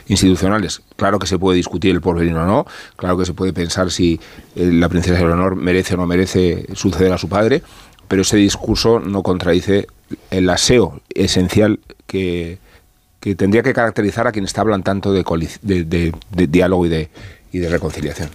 [0.07, 0.83] institucionales.
[0.97, 2.66] Claro que se puede discutir el porvenir o no,
[2.97, 4.21] claro que se puede pensar si
[4.57, 7.62] eh, la princesa Leonor merece o no merece suceder a su padre,
[8.09, 9.87] pero ese discurso no contradice
[10.31, 12.59] el aseo esencial que,
[13.21, 15.25] que tendría que caracterizar a quien está hablando tanto de,
[15.62, 17.11] de diálogo y de,
[17.53, 18.31] y de reconciliación.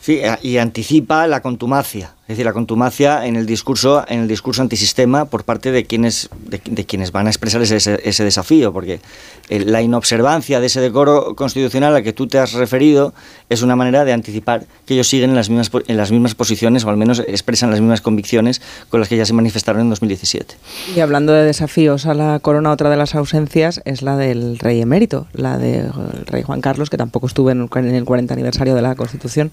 [0.00, 4.60] Sí, y anticipa la contumacia es decir, la contumacia en el discurso, en el discurso
[4.60, 9.00] antisistema por parte de quienes, de, quienes van a expresar ese, ese, desafío, porque
[9.48, 13.14] la inobservancia de ese decoro constitucional al que tú te has referido
[13.48, 16.84] es una manera de anticipar que ellos siguen en las mismas, en las mismas posiciones
[16.84, 18.60] o al menos expresan las mismas convicciones
[18.90, 20.54] con las que ya se manifestaron en 2017.
[20.96, 24.82] Y hablando de desafíos a la corona, otra de las ausencias es la del rey
[24.82, 25.90] emérito, la del
[26.26, 29.50] rey Juan Carlos, que tampoco estuvo en el 40 aniversario de la Constitución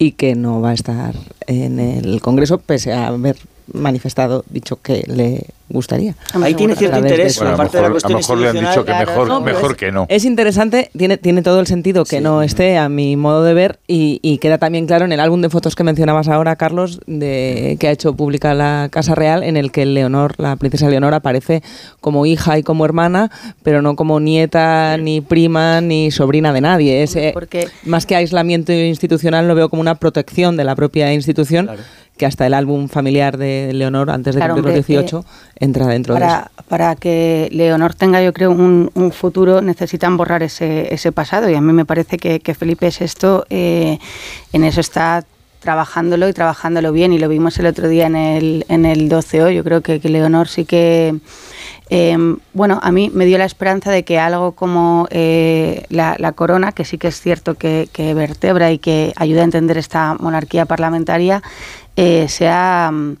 [0.00, 1.14] y que no va a estar
[1.46, 3.36] en el Congreso, pese a haber
[3.70, 6.14] manifestado, dicho que le gustaría.
[6.42, 8.92] Ahí tiene cierto interés, Bueno, de la mejor- a lo mejor le han dicho que
[8.94, 10.06] mejor, No, mejor es- que no.
[10.08, 13.78] Es interesante, tiene, tiene todo el sentido que no esté a mi modo de ver
[13.86, 17.76] y, y queda también claro en el álbum de fotos que mencionabas ahora, Carlos, de,
[17.80, 21.62] que ha hecho pública la Casa Real, en el que Leonor, la princesa Leonor, aparece
[22.00, 23.30] como hija y como hermana,
[23.62, 27.02] pero no como nieta, ni prima, ni sobrina de nadie.
[27.02, 27.34] Es, eh,
[27.84, 31.70] más que aislamiento institucional, lo veo como una protección de la propia institución.
[32.16, 35.24] que hasta el álbum familiar de Leonor, antes de Claro, cumplir los hombre, 18,
[35.60, 36.28] entra dentro de eso.
[36.28, 41.48] para, para que Leonor tenga, yo creo, un, un futuro, necesitan borrar ese, ese pasado.
[41.48, 43.98] Y a mí me parece que, que Felipe VI eh,
[44.52, 45.24] en eso está
[45.60, 47.12] trabajándolo y trabajándolo bien.
[47.12, 49.50] Y lo vimos el otro día en el, en el 12O.
[49.52, 51.16] Yo creo que, que Leonor sí que...
[51.90, 52.16] eh,
[52.54, 56.72] bueno, a mí me dio la esperanza de que algo como eh, la, la corona,
[56.72, 60.64] que sí que es cierto que, que vertebra y que ayuda a entender esta monarquía
[60.64, 61.42] parlamentaria,
[61.96, 63.16] eh, se ha, mm,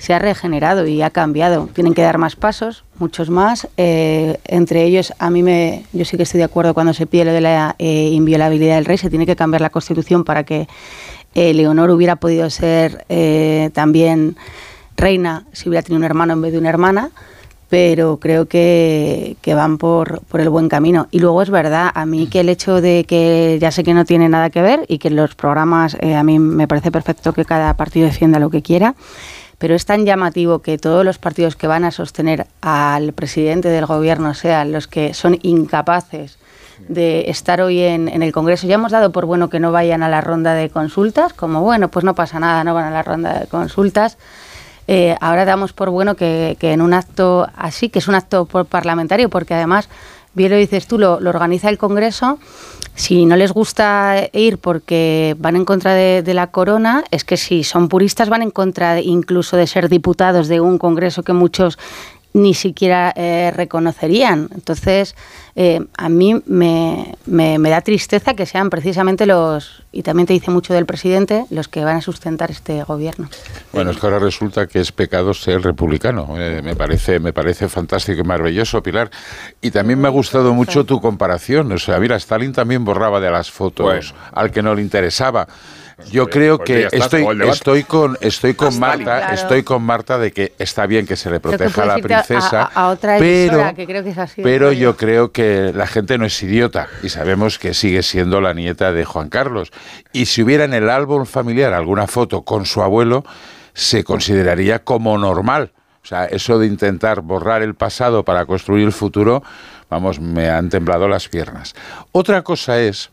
[0.00, 1.68] se ha regenerado y ha cambiado.
[1.74, 3.68] Tienen que dar más pasos, muchos más.
[3.76, 7.26] Eh, entre ellos, a mí me, yo sí que estoy de acuerdo cuando se pide
[7.26, 8.96] lo de la eh, inviolabilidad del rey.
[8.96, 10.68] Se tiene que cambiar la Constitución para que
[11.34, 13.04] eh, Leonor hubiera podido ser
[13.74, 14.36] también
[14.96, 17.10] reina si hubiera tenido un hermano en vez de una hermana.
[17.68, 21.08] Pero creo que, van por, por el buen camino.
[21.10, 24.06] Y luego es verdad, a mí que el hecho de que ya sé que no
[24.06, 27.74] tiene nada que ver y que los programas a mí me parece perfecto que cada
[27.74, 28.96] partido defienda lo que quiera,
[29.60, 33.84] pero es tan llamativo que todos los partidos que van a sostener al presidente del
[33.84, 36.38] gobierno sean los que son incapaces
[36.88, 38.66] de estar hoy en, en el Congreso.
[38.66, 41.88] Ya hemos dado por bueno que no vayan a la ronda de consultas, como bueno,
[41.90, 44.16] pues no pasa nada, no van a la ronda de consultas.
[44.88, 48.46] Eh, ahora damos por bueno que, que en un acto así, que es un acto
[48.46, 49.90] parlamentario, porque además,
[50.34, 52.38] bien lo dices tú, lo, organiza el Congreso.
[52.94, 57.64] Si no les gusta ir porque van en contra de, la corona, es que si
[57.64, 61.78] son puristas van en contra incluso de ser diputados de un Congreso que muchos
[62.32, 64.48] ni siquiera eh, reconocerían.
[64.54, 65.16] Entonces,
[65.56, 70.32] eh, a mí me, me- me da tristeza que sean precisamente los, y también te
[70.32, 73.28] dice mucho del presidente, los que van a sustentar este gobierno.
[73.72, 76.36] Bueno, es que ahora resulta que es pecado ser republicano.
[76.38, 79.10] Eh, me parece, me parece fantástico y maravilloso, Pilar.
[79.60, 81.72] Y también me ha gustado mucho tu comparación.
[81.72, 85.48] O sea, mira, Stalin también borraba de las fotos al que no le interesaba.
[86.10, 88.78] Yo creo pues que estoy, estoy con, estoy con.
[88.78, 89.34] Marta, Claro.
[89.34, 92.86] estoy con Marta de que está bien que se le proteja a la princesa, a,
[92.86, 94.42] a otra pero que creo que es así.
[94.42, 98.54] pero yo creo que la gente no es idiota y sabemos que sigue siendo la
[98.54, 99.70] nieta de Juan Carlos.
[100.12, 103.24] Y si hubiera en el álbum familiar alguna foto con su abuelo,
[103.74, 105.72] se consideraría como normal.
[106.02, 109.42] O sea, eso de intentar borrar el pasado para construir el futuro,
[109.90, 111.74] vamos, me han temblado las piernas.
[112.12, 113.10] Otra cosa es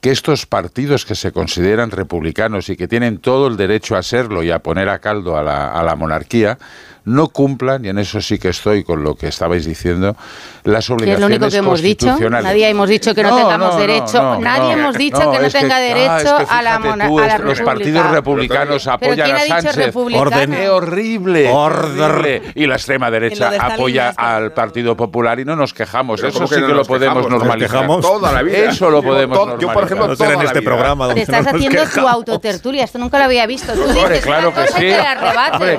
[0.00, 4.42] que estos partidos que se consideran republicanos y que tienen todo el derecho a serlo
[4.42, 6.58] y a poner a caldo a la, a la monarquía,
[7.10, 10.16] no cumplan, y en eso sí que estoy con lo que estabais diciendo,
[10.64, 12.06] las Que obligaciones es lo único que hemos dicho.
[12.06, 12.44] constitucionales.
[12.46, 14.22] Nadie hemos dicho que no, No, tengamos no, derecho.
[14.22, 14.82] no, Nadie no.
[14.82, 16.88] hemos dicho No, que no es que- tenga ah, derecho es que a la, fíjate
[16.88, 17.64] mona- tú, a la es- Los república.
[17.64, 19.96] partidos republicanos ¿Pero apoyan quién a Sánchez.
[19.96, 20.50] Orden.
[20.52, 21.50] ¡Qué horrible!
[21.50, 22.00] Orden.
[22.00, 22.42] horrible!
[22.54, 26.20] Y la extrema derecha apoya ya al Partido Popular y no nos quejamos.
[26.20, 27.86] Pero Eso ¿cómo sí que lo podemos normalizar.
[28.00, 28.58] toda la vida.
[28.70, 30.26] Eso lo Yo, podemos to- yo, por ejemplo, normalizar.
[30.28, 32.84] toda en este programa Te estás haciendo tu autotertulia.
[32.84, 33.72] Esto nunca lo había visto.
[33.72, 34.96] Tú dices claro una que y sí.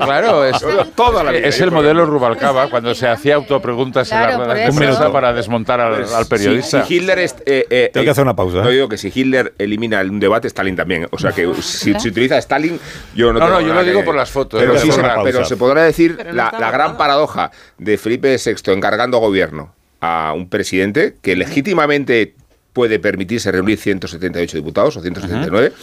[0.04, 0.66] claro, es,
[0.96, 1.48] Toda la vida.
[1.48, 4.46] es el modelo Rubalcaba cuando se hacía autopreguntas Claro, en la eso.
[4.54, 5.14] ruedas de prensa minuto.
[5.14, 6.84] para desmontar al, al periodista.
[6.84, 8.74] Si, si Hitler es, eh, eh, Tengo que hacer una pausa, No ¿eh?
[8.74, 11.08] digo que si Hitler elimina un debate, Stalin también.
[11.12, 12.80] O sea que si se utiliza Stalin,
[13.16, 15.20] yo no No, yo lo digo que- por las fotos, Pero, eh, sí se, borrar.
[15.24, 20.50] pero se podrá decir no la, gran paradoja de Felipe VI encargando gobierno a un
[20.50, 22.36] presidente que legítimamente
[22.74, 25.74] puede permitirse reunir 178 diputados o 179.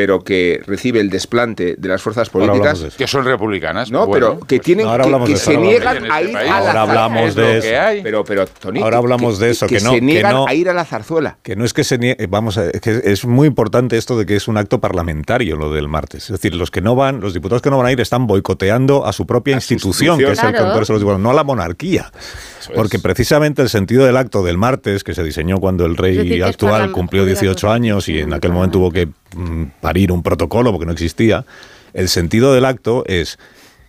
[0.00, 2.86] Pero que recibe el desplante de las fuerzas políticas.
[2.96, 3.90] Que son republicanas.
[3.90, 4.36] no, bueno.
[4.38, 6.30] pero que tienen No, ahora que, que se ahora niegan hablamos de a eso.
[6.30, 6.56] ir este a la.
[6.56, 6.82] Ahora zarzuela.
[7.04, 8.02] hablamos de eso.
[8.02, 10.70] Pero, pero, Tony, Ahora hablamos de eso, que no- se que niegan no- a ir
[10.70, 11.36] a la zarzuela.
[11.42, 14.16] Que no es que se nie- eh, vamos a, es que es muy importante esto
[14.16, 16.24] de que es un acto parlamentario lo del martes.
[16.24, 19.04] Es decir, los que no van, los diputados que no van a ir están boicoteando
[19.04, 20.54] a su propia A su institución, que es el.
[20.54, 22.10] Congreso de los Diputados, no a la monarquía.
[22.58, 23.02] Eso Porque es.
[23.02, 26.90] precisamente el sentido del acto del martes, que se diseñó cuando el decir, rey actual
[26.92, 29.08] cumplió obligación 18 años y en aquel momento tuvo que
[29.80, 31.44] parir un protocolo porque no existía,
[31.92, 33.38] el sentido del acto es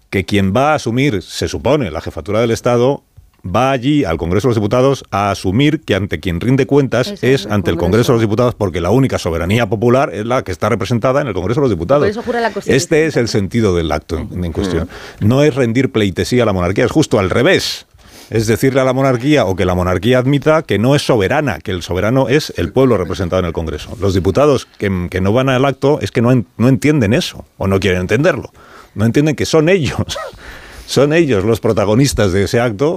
[0.10, 3.04] que quien va a asumir, se supone, la jefatura del Estado
[3.44, 7.24] va allí al Congreso de los Diputados a asumir que ante quien rinde cuentas Es
[7.24, 8.12] es, el ante el Congreso.
[8.12, 11.34] De los Diputados porque la única soberanía popular es la que está representada en el
[11.34, 12.04] Congreso de los Diputados.
[12.04, 12.76] Por eso jura la Constitución.
[12.76, 14.90] Este es el sentido del acto en, en cuestión.
[15.20, 17.88] No es rendir pleitesía a la monarquía, es justo al revés.
[18.32, 21.72] Es decirle a la monarquía o que la monarquía admita que no es soberana, que
[21.72, 23.96] el soberano es el pueblo representado en el Congreso.
[24.00, 27.68] Los diputados que, que no van al acto es que no, no entienden eso o
[27.68, 28.54] no quieren entenderlo.
[28.96, 30.18] No entienden que son ellos,
[30.88, 32.96] son ellos los protagonistas de ese acto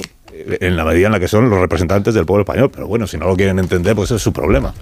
[0.61, 2.71] en la medida en la que son los representantes del pueblo español.
[2.71, 4.73] Pero bueno, si no lo quieren entender, pues ese es su problema.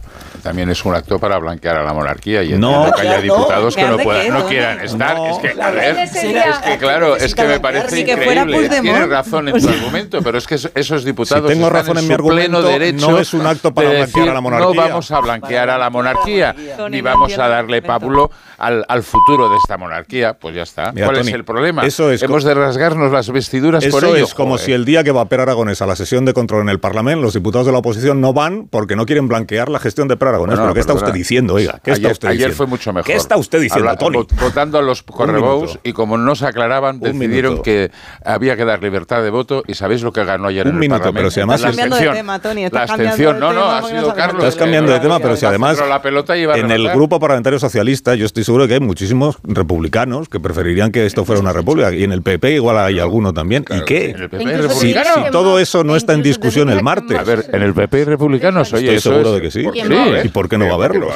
[0.42, 2.86] También es un acto para blanquear a la monarquía y No.
[2.86, 4.82] entiendo que haya No, diputados que no, ¿de puedan, no No, quieran no.
[4.84, 5.16] estar.
[5.16, 5.26] No.
[5.30, 8.68] Es que, a Claro, ver, sería- es que claro, es que me parece que increíble.
[8.80, 11.96] Tienes razón en tu argumento, pero es que es- esos diputados Si tengo están razón
[11.98, 14.34] en su mi argumento, pleno derecho no es un acto para de blanquear decir, a
[14.34, 14.66] la monarquía.
[14.68, 16.54] No vamos a blanquear a la monarquía,
[16.90, 20.32] ni vamos a darle pábulo al, al futuro de esta monarquía.
[20.34, 20.92] Pues ya está.
[20.92, 21.86] Mira, ¿Cuál Tony, es el problema?
[21.86, 24.24] eso es Hemos de rasgarnos las vestiduras por Eso ello.
[24.24, 24.64] es como Joder.
[24.66, 27.22] si el día que va Per Aragonés a la sesión de control en el Parlamento,
[27.22, 30.28] los diputados de la oposición no van porque no quieren blanquear la gestión de Per
[30.28, 30.56] Aragonés.
[30.56, 31.80] Bueno, ¿Pero qué está usted diciendo, oiga?
[31.84, 32.56] ¿Qué está ayer, usted ayer diciendo?
[32.56, 33.06] fue mucho mejor.
[33.06, 34.18] ¿Qué está usted diciendo, Habla- Tony?
[34.18, 37.62] vot- Votando a los correbous y como no se aclaraban, decidieron minuto.
[37.62, 37.90] que
[38.24, 40.80] había que dar libertad de voto y ¿sabéis lo que ganó ayer Un en el
[40.80, 41.18] minuto, Parlamento?
[41.20, 42.26] pero si además la es- Cambiando de abstención.
[42.26, 43.34] tema, Tony, la estás cambiando abstención.
[43.34, 44.44] de No, no, tema, ha sido no Carlos.
[44.44, 47.18] Estás cambiando de tema, pero si además Pero la pelota iba a en el grupo
[47.20, 51.52] parlamentario socialista yo estoy seguro que hay muchísimos republicanos que preferirían que esto fuera una
[51.52, 53.64] república y en el PP igual hay alguno también.
[53.70, 54.10] ¿Y qué?
[54.10, 55.30] ¿En el PP hay Si, republicanos?
[55.32, 57.18] Todo eso no está en discusión el martes.
[57.18, 59.62] A ver, en el PP hay republicanos, oye, Estoy eso seguro es- de que sí.
[59.64, 59.88] ¿Por qué Sí.
[59.88, 60.22] no?
[60.24, 61.14] ¿Y por qué no va a haberlos?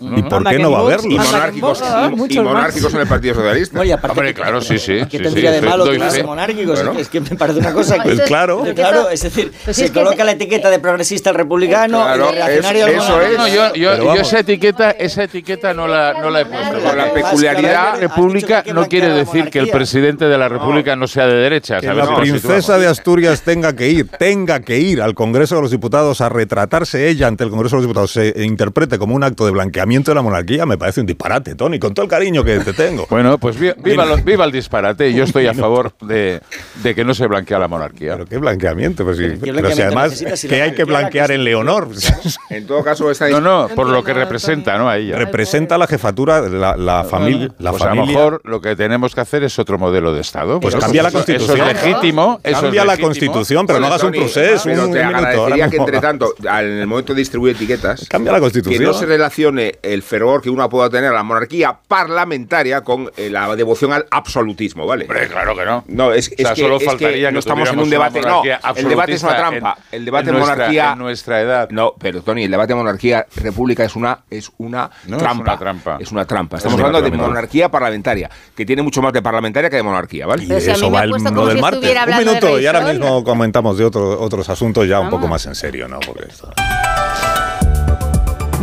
[0.00, 1.04] ¿Y por qué que no va a haberlos?
[1.12, 2.44] Y monárquicos, que y- y más.
[2.44, 3.80] monárquicos en el Partido Socialista.
[4.08, 4.98] Hombre, que- claro, sí, sí.
[5.10, 5.92] ¿Qué sí, tendría sí, de malo fe.
[5.92, 6.82] tenerse monárquicos?
[6.82, 6.98] Bueno.
[6.98, 8.08] Es que me parece una cosa que...
[8.08, 8.62] Pues claro.
[8.64, 12.02] que claro, es decir, Pues se es que coloca la etiqueta de progresista al republicano
[12.02, 13.74] Claro, y de reaccionario es- al monárquico.
[13.76, 16.94] Yo, esa etiqueta, esa etiqueta no la, no la he puesto.
[16.96, 21.26] La peculiaridad- La República no quiere decir que el presidente de la República no sea
[21.26, 21.80] de derecha.
[21.80, 25.70] Que la princesa de Asturias tenga que ir, tenga que ir al Congreso de los
[25.70, 29.44] Diputados a retratarse ella ante el Congreso de los Diputados, se interprete como un acto
[29.44, 32.58] de blanqueamiento de la monarquía, me parece un disparate, Tony, con todo el cariño que
[32.60, 33.06] te tengo.
[33.10, 35.12] Bueno, pues vi- viva, lo- viva el disparate.
[35.12, 36.40] Yo estoy a favor de,
[36.82, 38.12] de que no se blanquea la monarquía.
[38.14, 39.24] Pero qué blanqueamiento, pues sí.
[39.42, 41.88] ¿qué pero si además si que hay que blanquear en Leonor.
[42.50, 44.88] En todo caso, No, no, por lo que representa, ¿no?
[44.88, 45.16] A ella.
[45.16, 48.16] Representa la jefatura, la, la familia, la Pues a lo familia.
[48.16, 50.60] mejor lo que tenemos que hacer es otro modelo de Estado.
[50.60, 51.58] Pues cambia la constitución.
[51.58, 52.40] Eso es legítimo.
[52.42, 53.12] eso es Cambia la legítimo.
[53.48, 54.64] Constitución, pero no Joder, hagas un Tony, proceso.
[54.64, 58.32] Pero un te agradecería que, entre tanto, al- en el momento de distribuir etiquetas, Cambia
[58.32, 58.82] la que constitución.
[58.84, 63.30] no se relacione el fervor que uno pueda tener a la monarquía parlamentaria con eh,
[63.30, 65.04] la devoción al absolutismo, ¿vale?
[65.04, 65.84] Hombre, claro que no.
[65.88, 67.90] No, es, O es sea, que, solo es que faltaría que no estamos en un
[67.90, 68.20] debate.
[68.20, 69.78] No, el debate es una trampa.
[69.92, 70.92] en- el debate en nuestra- monarquía.
[70.92, 71.70] en nuestra edad.
[71.70, 75.42] No, pero Tony, el debate monarquía república es una es una No, es trampa.
[75.42, 75.98] una trampa.
[76.00, 76.56] Es una trampa.
[76.56, 80.26] Es Estamos hablando de monarquía parlamentaria, que tiene mucho más de parlamentaria que de monarquía,
[80.26, 80.44] ¿vale?
[80.44, 83.84] Y si eso va el del estuviera Un de minuto y ahora mismo comentamos de
[83.84, 86.00] otro- otros asuntos ya un poco más en serio, ¿no?
[86.00, 86.50] Porque esto-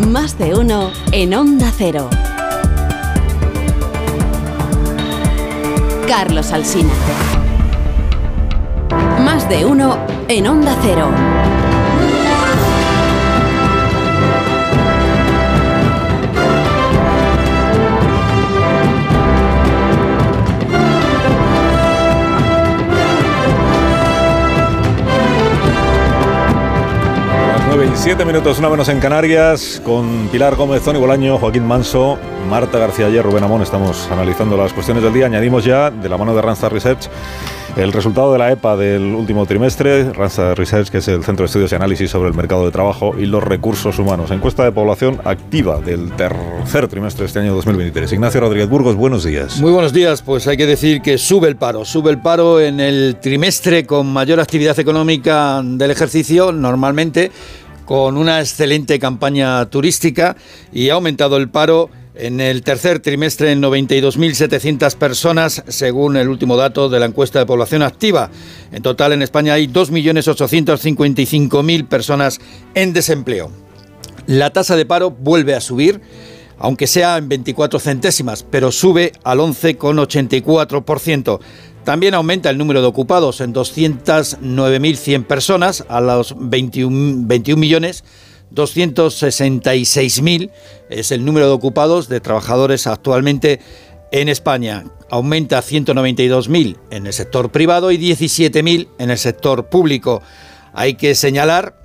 [0.10, 2.10] Más de uno en Onda Cero.
[6.08, 6.90] Carlos Alsina.
[9.24, 9.98] Más de uno
[10.28, 11.10] en Onda Cero.
[27.78, 32.18] 9 y 7 minutos, una menos en Canarias, con Pilar Gómez, Tony Bolaño, Joaquín Manso,
[32.50, 33.62] Marta García Ayer, Rubén Amón.
[33.62, 35.26] Estamos analizando las cuestiones del día.
[35.26, 37.10] Añadimos ya, de la mano de Randstad Research,
[37.76, 40.14] el resultado de la EPA del último trimestre.
[40.14, 43.14] Randstad Research, que es el Centro de Estudios y Análisis sobre el Mercado de Trabajo
[43.20, 44.32] y los Recursos Humanos.
[44.32, 48.14] Encuesta de población activa del tercer trimestre de este año 2023.
[48.14, 49.60] Ignacio Rodríguez Burgos, buenos días.
[49.60, 52.80] Muy buenos días, pues hay que decir que sube el paro, sube el paro en
[52.80, 57.34] el trimestre con mayor actividad económica del ejercicio, normalmente
[57.86, 60.36] con una excelente campaña turística
[60.74, 66.56] y ha aumentado el paro en el tercer trimestre en 92.700 personas, según el último
[66.56, 68.32] dato de la encuesta de población activa.
[68.72, 72.40] En total en España hay 2.855.000 personas
[72.74, 73.52] en desempleo.
[74.28, 76.02] La tasa de paro vuelve a subir,
[76.58, 81.40] aunque sea en 24 centésimas, pero sube al 11,84%.
[81.86, 88.04] También aumenta el número de ocupados en 209.100 personas, a los 21, 21 millones
[88.54, 90.52] 266.000
[90.90, 93.60] es el número de ocupados de trabajadores actualmente
[94.12, 94.86] en España.
[95.10, 100.22] Aumenta a 192.000 en el sector privado y 17.000 en el sector público.
[100.74, 101.85] Hay que señalar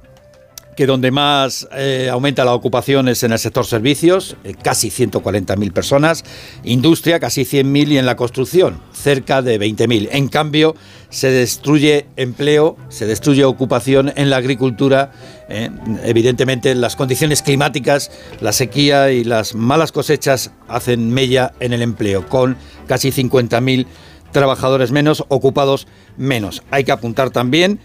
[0.80, 5.72] que donde más eh, aumenta la ocupación es en el sector servicios, eh, casi 140.000
[5.74, 6.24] personas,
[6.64, 10.08] industria casi 100.000 y en la construcción cerca de 20.000.
[10.12, 10.74] En cambio,
[11.10, 15.12] se destruye empleo, se destruye ocupación en la agricultura.
[15.50, 15.68] eh,
[16.02, 18.10] evidentemente, las condiciones climáticas,
[18.40, 22.56] la sequía y las malas cosechas hacen mella en el empleo, con
[22.86, 23.84] casi 50.000
[24.32, 26.62] trabajadores menos, ocupados menos.
[26.70, 27.80] Hay que apuntar también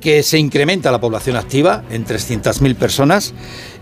[0.00, 3.34] que se incrementa la población activa en 300.000 personas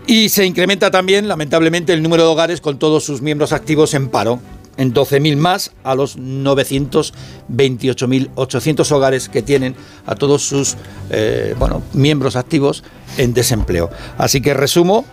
[0.05, 4.07] y se incrementa también, lamentablemente, el número de hogares con todos sus miembros activos en
[4.09, 4.39] paro,
[4.77, 10.77] en 12.000 más a los 928.800 hogares que tienen a todos sus
[11.09, 12.85] eh, bueno, miembros activos
[13.17, 13.89] en desempleo.
[14.17, 15.03] Así que resumo,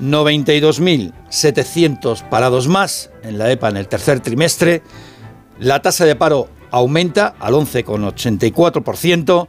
[0.00, 4.82] 92.700 parados más en la EPA en el tercer trimestre,
[5.60, 9.46] la tasa de paro aumenta al 11,84%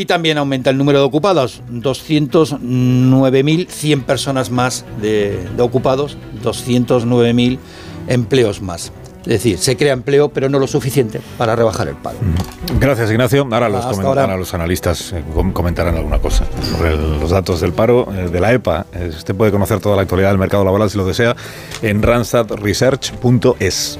[0.00, 7.58] y también aumenta el número de ocupados, 209.100 personas más de, de ocupados, 209.000
[8.08, 8.90] empleos más.
[9.20, 12.16] Es decir, se crea empleo, pero no lo suficiente para rebajar el paro.
[12.80, 13.46] Gracias, Ignacio.
[13.50, 14.38] Ahora los, ahora.
[14.38, 15.22] los analistas eh,
[15.52, 18.86] comentarán alguna cosa sobre los datos del paro eh, de la EPA.
[18.94, 21.36] Eh, usted puede conocer toda la actualidad del mercado laboral si lo desea
[21.82, 23.98] en randstadresearch.es.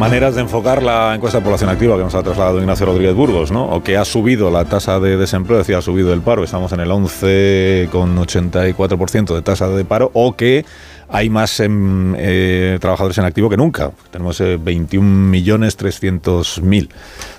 [0.00, 3.52] maneras de enfocar la encuesta de población activa que nos ha trasladado Ignacio Rodríguez Burgos,
[3.52, 3.66] ¿no?
[3.66, 6.80] O que ha subido la tasa de desempleo, decía, ha subido el paro, estamos en
[6.80, 10.64] el 11,84% de tasa de paro, o que
[11.12, 13.90] hay más em, eh, trabajadores en activo que nunca.
[14.12, 16.88] Tenemos eh, 21.300.000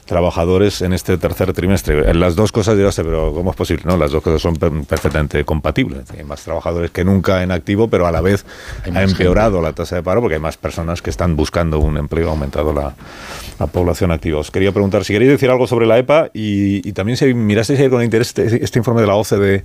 [0.05, 2.13] trabajadores en este tercer trimestre.
[2.13, 3.85] Las dos cosas sé, pero ¿cómo es posible?
[3.85, 6.11] No, las dos cosas son perfectamente compatibles.
[6.11, 8.45] Hay más trabajadores que nunca en activo, pero a la vez
[8.93, 12.27] ha empeorado la tasa de paro porque hay más personas que están buscando un empleo,
[12.27, 12.93] ha aumentado la,
[13.71, 14.39] población activa.
[14.39, 18.03] Os quería preguntar si queréis decir algo sobre la EPA y, también si mirasteis con
[18.03, 19.63] interés este, este informe de la OCDE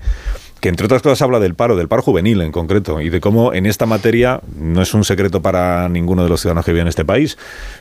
[0.60, 3.52] que entre otras cosas habla del paro, del paro juvenil en concreto, y de cómo
[3.52, 6.88] en esta materia no es un secreto para ninguno de los ciudadanos que viven en
[6.88, 7.36] este país,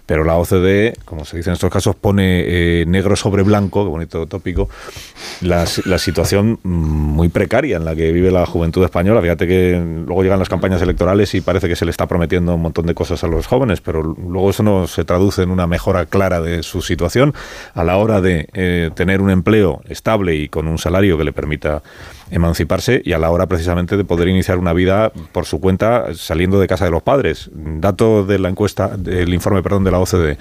[0.05, 3.89] pero la OCDE, como se dice en estos casos, pone eh, negro sobre blanco, qué
[3.89, 4.69] bonito tópico,
[5.41, 9.21] la, situación muy precaria en la que vive la juventud española.
[9.21, 12.61] Fíjate que luego llegan las campañas electorales y parece que se le está prometiendo un
[12.61, 16.05] montón de cosas a los jóvenes, pero luego eso no se traduce en una mejora
[16.05, 17.33] clara de su situación
[17.73, 21.33] a la hora de eh, tener un empleo estable y con un salario que le
[21.33, 21.81] permita
[22.31, 26.59] emanciparse y a la hora precisamente de poder iniciar una vida por su cuenta saliendo
[26.59, 27.49] de casa de los padres.
[27.53, 30.37] Dato de la encuesta, del informe, perdón, de la OCDE.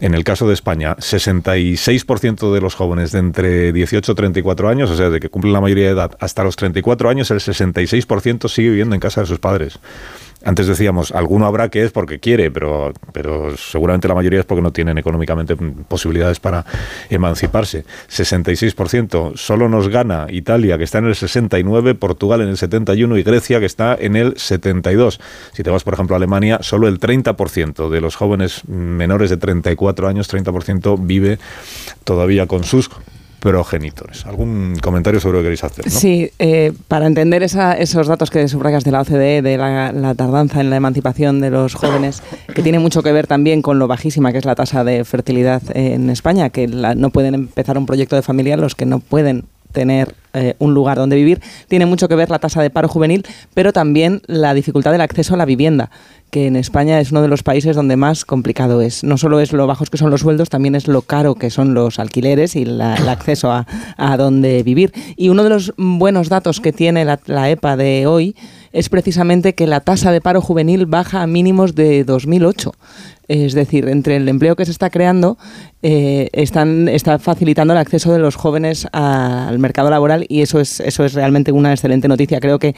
[0.00, 4.90] En el caso de España, 66% de los jóvenes de entre 18 y 34 años,
[4.90, 8.48] o sea, de que cumplen la mayoría de edad, hasta los 34 años, el 66%
[8.48, 9.80] sigue viviendo en casa de sus padres.
[10.44, 14.62] Antes decíamos, alguno habrá que es porque quiere, pero, pero seguramente la mayoría es porque
[14.62, 16.64] no tienen económicamente posibilidades para
[17.10, 17.84] emanciparse.
[18.08, 19.36] 66%.
[19.36, 23.58] Solo nos gana Italia, que está en el 69, Portugal en el 71 y Grecia,
[23.58, 25.20] que está en el 72.
[25.52, 29.38] Si te vas, por ejemplo, a Alemania, solo el 30% de los jóvenes menores de
[29.38, 31.38] 34 años, 30% vive
[32.04, 32.90] todavía con sus
[33.40, 34.26] progenitores.
[34.26, 35.90] ¿Algún comentario sobre lo que queréis hacer?
[35.90, 40.70] Sí, eh, para entender esos datos que subrayas de la OCDE, de la, tardanza en
[40.70, 42.22] la emancipación de los jóvenes,
[42.54, 45.62] que tiene mucho que ver también con lo bajísima que es la tasa de fertilidad
[45.74, 50.14] en España, que no pueden empezar un proyecto de familia los que no pueden tener
[50.32, 53.72] eh, un lugar donde vivir, tiene mucho que ver la tasa de paro juvenil, pero
[53.72, 55.90] también la dificultad del acceso a la vivienda
[56.30, 59.04] que en España es uno de los países donde más complicado es.
[59.04, 61.74] No solo es lo bajos que son los sueldos, también es lo caro que son
[61.74, 63.66] los alquileres y el acceso a,
[63.96, 64.92] a dónde vivir.
[65.16, 68.36] Y uno de los buenos datos que tiene la, la EPA de hoy
[68.72, 72.72] es precisamente que la tasa de paro juvenil baja a mínimos de 2008.
[73.28, 75.36] Es decir, entre el empleo que se está creando,
[75.82, 80.80] eh, están, está facilitando el acceso de los jóvenes al mercado laboral y eso es,
[80.80, 82.40] eso es realmente una excelente noticia.
[82.40, 82.74] Creo que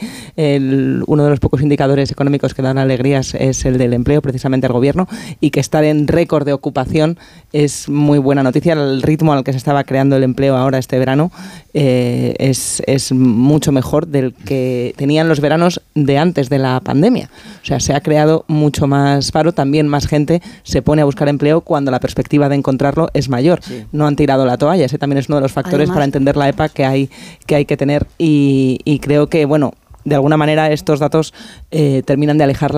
[1.07, 4.73] uno de los pocos indicadores económicos que dan alegrías es el del empleo, precisamente al
[4.73, 5.07] gobierno,
[5.39, 7.17] y que estar en récord de ocupación
[7.53, 8.73] es muy buena noticia.
[8.73, 11.31] El ritmo al que se estaba creando el empleo ahora este verano
[11.73, 17.29] eh, es, es mucho mejor del que tenían los veranos de antes de la pandemia.
[17.63, 21.29] O sea, se ha creado mucho más paro, también más gente se pone a buscar
[21.29, 23.59] empleo cuando la perspectiva de encontrarlo es mayor.
[23.91, 26.49] No han tirado la toalla, ese también es uno de los factores para entender la
[26.49, 27.09] EPA que hay
[27.45, 29.73] que, hay que tener y, y creo que, bueno,
[30.03, 31.33] de alguna manera estos datos
[31.71, 32.71] eh, terminan de alejar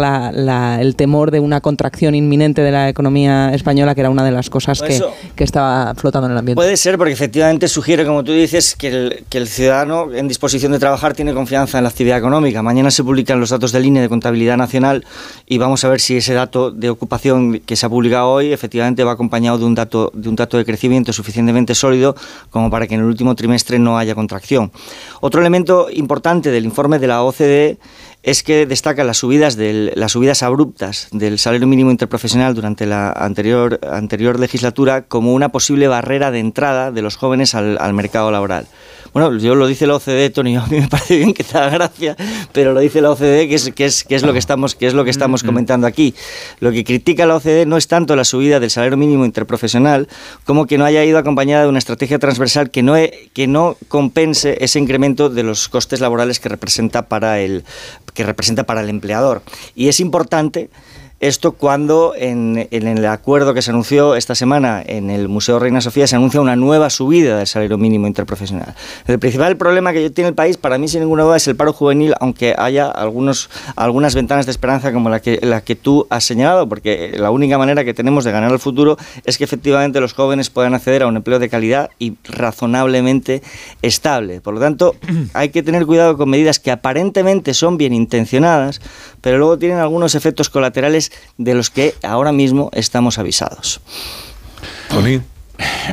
[0.79, 4.49] el temor de una contracción inminente de la economía española, que era una de las
[4.49, 5.01] cosas que,
[5.35, 6.55] que, estaba flotando en el ambiente.
[6.55, 10.71] Puede ser, porque efectivamente sugiere, como tú dices, que el, que el, ciudadano en disposición
[10.71, 12.61] de trabajar tiene confianza en la actividad económica.
[12.61, 15.05] Mañana se publican los datos de línea de contabilidad nacional
[15.45, 19.03] y vamos a ver si ese dato de ocupación que se ha publicado hoy efectivamente
[19.03, 22.15] va acompañado de un dato de, un dato de crecimiento suficientemente sólido
[22.49, 24.71] como para que en el último trimestre no haya contracción.
[25.21, 27.77] Otro elemento importante del informe de la la OCDE
[28.23, 33.79] es que destaca las subidas, las subidas abruptas del salario mínimo interprofesional durante la anterior,
[33.83, 38.65] anterior legislatura como una posible barrera de entrada de los jóvenes al, mercado laboral.
[39.13, 41.69] Bueno, yo lo dice la OCDE, Tony, a mí me parece bien que te haga
[41.69, 42.17] gracia,
[42.51, 44.87] pero lo dice la OCDE, que es, que es, que es lo que estamos, que
[44.87, 46.15] es lo que estamos comentando aquí.
[46.59, 50.07] Lo que critica la OCDE no es tanto la subida del salario mínimo interprofesional,
[50.45, 52.95] como que no haya ido acompañada de una estrategia transversal que no,
[53.33, 57.65] que no compense ese incremento de los costes laborales que representa para el,
[58.15, 59.43] que representa para el empleador.
[59.75, 60.71] Y es importante
[61.23, 66.05] esto cuando en, el acuerdo que se anunció esta semana en el Museo Reina Sofía
[66.05, 68.75] se anuncia una nueva subida del salario mínimo interprofesional.
[69.07, 71.71] El principal problema que tiene el país, para mí sin ninguna duda, es el paro
[71.71, 76.25] juvenil, aunque haya algunos, algunas ventanas de esperanza como la que, la que tú has
[76.25, 80.11] señalado, porque la única manera que tenemos de ganar el futuro es que efectivamente los
[80.11, 83.41] jóvenes puedan acceder a un empleo de calidad y razonablemente
[83.81, 84.41] estable.
[84.41, 84.97] Por lo tanto,
[85.33, 88.81] hay que tener cuidado con medidas que aparentemente son bien intencionadas,
[89.21, 93.81] pero luego tienen algunos efectos colaterales de los que ahora mismo estamos avisados.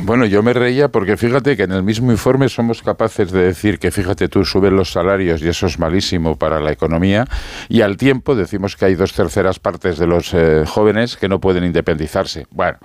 [0.03, 3.77] Bueno, yo me reía porque fíjate que en el mismo informe somos capaces de decir
[3.77, 7.27] que fíjate tú suben los salarios y eso es malísimo para la economía
[7.69, 11.39] y al tiempo decimos que hay dos terceras partes de los eh, jóvenes que no
[11.39, 12.47] pueden independizarse.
[12.51, 12.79] Bueno,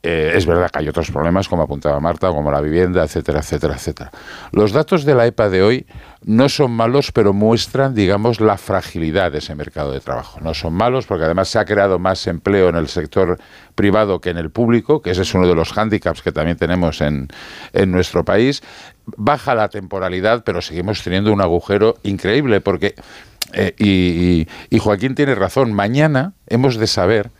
[0.00, 3.74] eh, es verdad que hay otros problemas, como apuntaba Marta, como la vivienda, etcétera, etcétera,
[3.74, 4.10] etcétera.
[4.52, 5.86] Los datos de la EPA de hoy
[6.24, 10.38] no son malos, pero muestran, digamos, la fragilidad de ese mercado de trabajo.
[10.40, 13.38] No son malos porque además se ha creado más empleo en el sector
[13.74, 17.00] privado que en el público, que ese es uno de los hándicaps que también tenemos
[17.00, 17.26] en,
[17.72, 18.62] en nuestro país.
[19.16, 22.94] Baja la temporalidad, pero seguimos teniendo un agujero increíble porque,
[23.52, 27.30] eh, y Joaquín tiene razón, mañana hemos de saber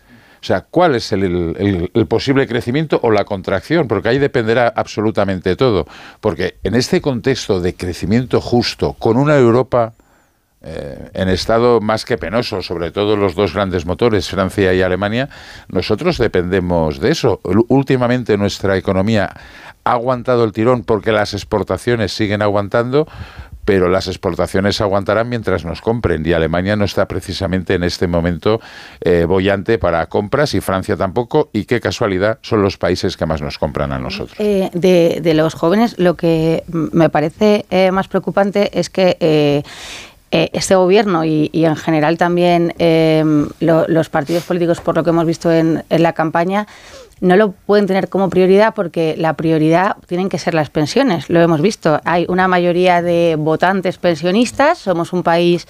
[0.40, 3.88] o sea, ¿cuál es el, posible crecimiento o la contracción?
[3.88, 5.86] Porque ahí dependerá absolutamente todo.
[6.20, 9.94] Porque en este contexto de crecimiento justo, con una Europa
[10.60, 15.28] eh, en estado más que penoso, sobre todo los dos grandes motores, Francia y Alemania,
[15.68, 17.40] nosotros dependemos de eso.
[17.68, 19.30] Últimamente nuestra economía
[19.84, 23.08] ha aguantado el tirón porque las exportaciones siguen aguantando,
[23.68, 28.62] pero las exportaciones aguantarán mientras nos compren y Alemania no está precisamente en este momento
[29.02, 33.42] eh, bollante para compras y Francia tampoco y qué casualidad son los países que más
[33.42, 34.40] nos compran a nosotros.
[34.40, 39.62] Eh, de, los jóvenes lo que me parece eh, más preocupante es que
[40.30, 42.72] este gobierno y, en general también
[43.60, 46.66] los partidos políticos, por lo que hemos visto en la campaña,
[47.20, 51.28] no lo pueden tener como prioridad porque la prioridad tienen que ser las pensiones.
[51.28, 52.00] Lo hemos visto.
[52.04, 54.78] Hay una mayoría de votantes pensionistas.
[54.78, 55.66] Somos un país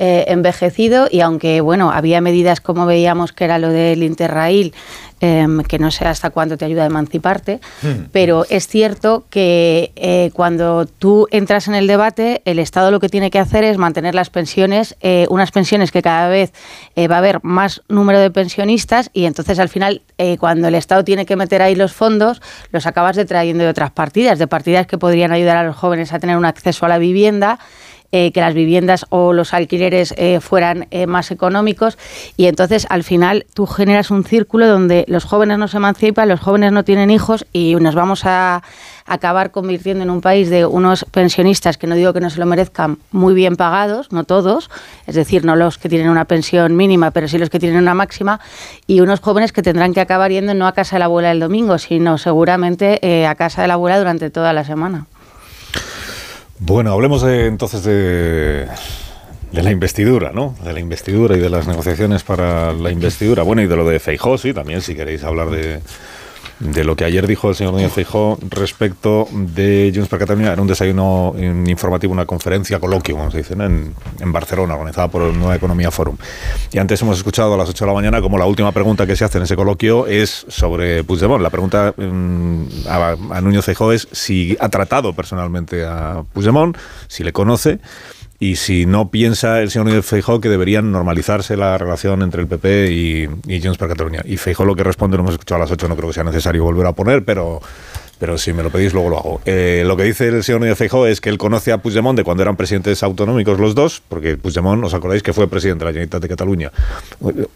[0.00, 4.72] eh, envejecido y aunque bueno había medidas como veíamos que era lo del Interrail
[5.18, 8.04] em, que no sé hasta cuándo te ayuda a emanciparte hmm.
[8.12, 13.08] pero es cierto que eh, cuando tú entras en el debate el Estado lo que
[13.08, 16.52] tiene que hacer es mantener las pensiones eh, unas pensiones que cada vez
[16.96, 20.02] va a haber más número de pensionistas y entonces al final
[20.38, 22.40] cuando el Estado tiene que meter ahí los fondos
[22.70, 26.20] los acabas detrayendo de otras partidas de partidas que podrían ayudar a los jóvenes a
[26.20, 27.58] tener un acceso a la vivienda
[28.10, 31.98] eh, que las viviendas o los alquileres eh, fueran eh, más económicos
[32.38, 36.40] y entonces al final tú generas un círculo donde los jóvenes no se emancipan, los
[36.40, 38.62] jóvenes no tienen hijos y nos vamos a
[39.04, 42.46] acabar convirtiendo en un país de unos pensionistas que no digo que no se lo
[42.46, 44.70] merezcan muy bien pagados, no todos,
[45.06, 47.92] es decir, no los que tienen una pensión mínima, pero sí los que tienen una
[47.92, 48.40] máxima,
[48.86, 51.40] y unos jóvenes que tendrán que acabar yendo no a casa de la abuela el
[51.40, 55.06] domingo, sino seguramente a casa de la abuela durante toda la semana.
[56.60, 58.66] Bueno, hablemos entonces de,
[59.52, 60.54] de la investidura, ¿no?
[60.64, 63.42] De la investidura y de las negociaciones para la investidura.
[63.42, 65.80] Bueno, y de lo de Feijó, sí, también, si queréis hablar de,
[66.60, 70.52] de lo que ayer dijo el señor Núñez Feijó respecto de Junts per Catalunya.
[70.52, 75.22] Era un desayuno informativo, una conferencia, coloquio, como se dice, en, en, Barcelona, organizada por
[75.22, 76.16] el Nueva Economía Forum.
[76.72, 79.16] Y antes hemos escuchado a las 8 de la mañana como la última pregunta que
[79.16, 81.42] se hace en ese coloquio es sobre Puigdemont.
[81.42, 87.22] La pregunta mm, a, a Núñez Feijó es si ha tratado personalmente a Puigdemont, si
[87.22, 87.78] le conoce
[88.40, 92.46] y si no piensa el señor Núñez Feijó que deberían normalizarse la relación entre el
[92.46, 94.22] PP y, y Junts per Catalunya.
[94.24, 96.24] Y Feijó lo que responde, lo hemos escuchado a las 8, no creo que sea
[96.24, 97.60] necesario volver a poner, pero,
[98.20, 99.40] pero si me lo pedís luego lo hago.
[99.44, 102.22] Eh, lo que dice el señor Núñez Feijó es que él conoce a Puigdemont de
[102.22, 105.92] cuando eran presidentes autonómicos los dos, porque Puigdemont, ¿os acordáis que fue presidente de la
[105.92, 106.72] Generalitat de Cataluña?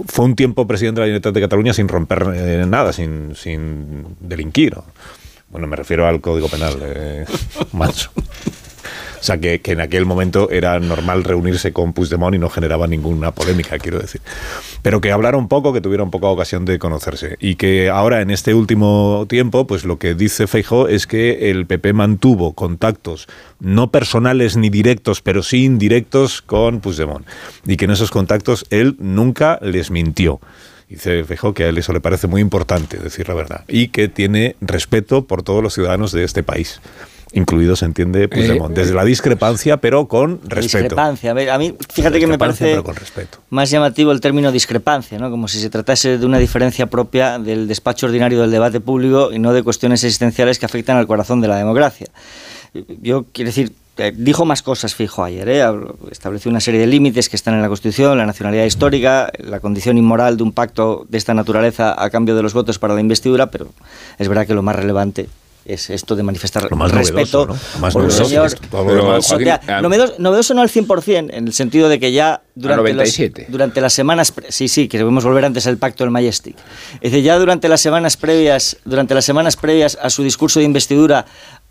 [0.07, 4.17] Fue un tiempo presidente de la Generalitat de Cataluña sin romper eh, nada, sin, sin
[4.19, 4.75] delinquir.
[5.49, 7.25] Bueno, me refiero al Código Penal, eh,
[7.73, 8.11] macho.
[9.23, 13.31] O sea, que, en aquel momento era normal reunirse con Puigdemont y no generaba ninguna
[13.31, 14.21] polémica, quiero decir.
[14.83, 17.37] Pero que hablaron poco, que tuvieron poca ocasión de conocerse.
[17.39, 21.67] Y que ahora, en este último tiempo, pues lo que dice Feijó es que el
[21.67, 23.29] PP mantuvo contactos
[23.61, 27.25] no personales ni directos, pero sí indirectos con Puigdemont.
[27.65, 30.41] Y que en esos contactos él nunca les mintió.
[30.89, 33.65] Dice Feijó que a él eso le parece muy importante, decir la verdad.
[33.69, 36.81] Y que tiene respeto por todos los ciudadanos de este país
[37.33, 40.79] incluido se entiende Puigdemont, desde la discrepancia, pero con respeto.
[40.79, 41.33] Discrepancia.
[41.55, 42.83] A mí, fíjate que me parece
[43.51, 45.31] más llamativo el término discrepancia, ¿no?
[45.31, 49.39] como si se tratase de una diferencia propia del despacho ordinario del debate público y
[49.39, 52.09] no de cuestiones existenciales que afectan al corazón de la democracia.
[53.03, 55.65] Yo quiero decir, eh, dijo más cosas fijo ayer, ¿eh?
[56.11, 59.99] estableció una serie de límites que están en la Constitución, la nacionalidad histórica, la condición
[59.99, 63.51] inmoral de un pacto de esta naturaleza a cambio de los votos para la investidura,
[63.51, 63.69] pero
[64.19, 65.29] es verdad que lo más relevante
[65.65, 67.57] es esto de manifestar respeto ¿no?
[67.81, 68.25] más por novedoso,
[69.39, 69.61] señor.
[70.19, 74.33] novedoso, no al 100%, en el sentido de que ya durante, los, durante las semanas...
[74.49, 76.57] Sí, sí, que debemos volver antes al pacto del Majestic.
[76.95, 80.67] Es decir, ya durante las semanas previas, durante las semanas previas a su discurso de
[80.67, 81.27] investidura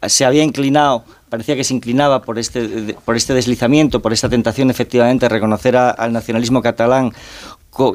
[0.07, 4.69] se había inclinado parecía que se inclinaba por este, por este deslizamiento, por esta tentación
[4.69, 7.13] efectivamente de reconocer al nacionalismo catalán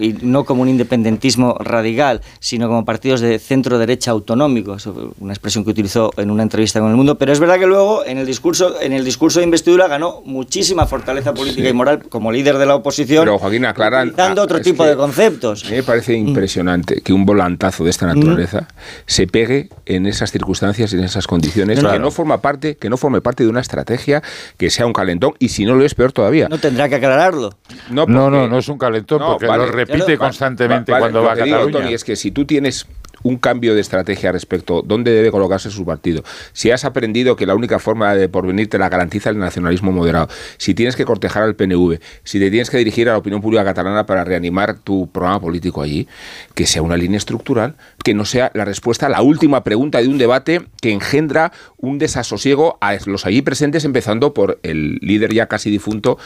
[0.01, 4.87] y no como un independentismo radical, sino como partidos de centro derecha autonómicos,
[5.21, 8.05] una expresión que utilizó en una entrevista con El Mundo, pero es verdad que luego
[8.05, 12.33] en el discurso en el discurso de investidura ganó muchísima fortaleza política y moral como
[12.33, 13.25] líder de la oposición.
[13.25, 15.69] Pero Joaquín aclaran dando otro tipo de conceptos.
[15.71, 18.69] me parece impresionante que un volantazo de esta naturaleza
[19.07, 22.97] se pegue en esas circunstancias y en esas condiciones que no forma parte, que no
[22.97, 24.23] forme parte de una estrategia
[24.57, 26.49] que sea un calentón y si no lo es peor todavía.
[26.49, 27.55] No tendrá que aclararlo.
[27.91, 31.91] No, no, no, es un calentón porque repite constantemente cuando va a Cataluña.
[31.91, 32.87] es que si tú tienes
[33.23, 36.23] un cambio de estrategia respecto a dónde debe colocarse su partido.
[36.53, 40.29] Si has aprendido que la única forma de porvenir te la garantiza el nacionalismo moderado,
[40.59, 43.65] si tienes que cortejar al PNV, si te tienes que dirigir a la opinión pública
[43.65, 46.07] catalana para reanimar tu programa político allí,
[46.55, 50.09] que sea una línea estructural, que no sea la respuesta a la última pregunta de
[50.09, 55.47] un debate que engendra un desasosiego a los allí presentes, empezando por el líder ya
[55.47, 56.19] casi difunto,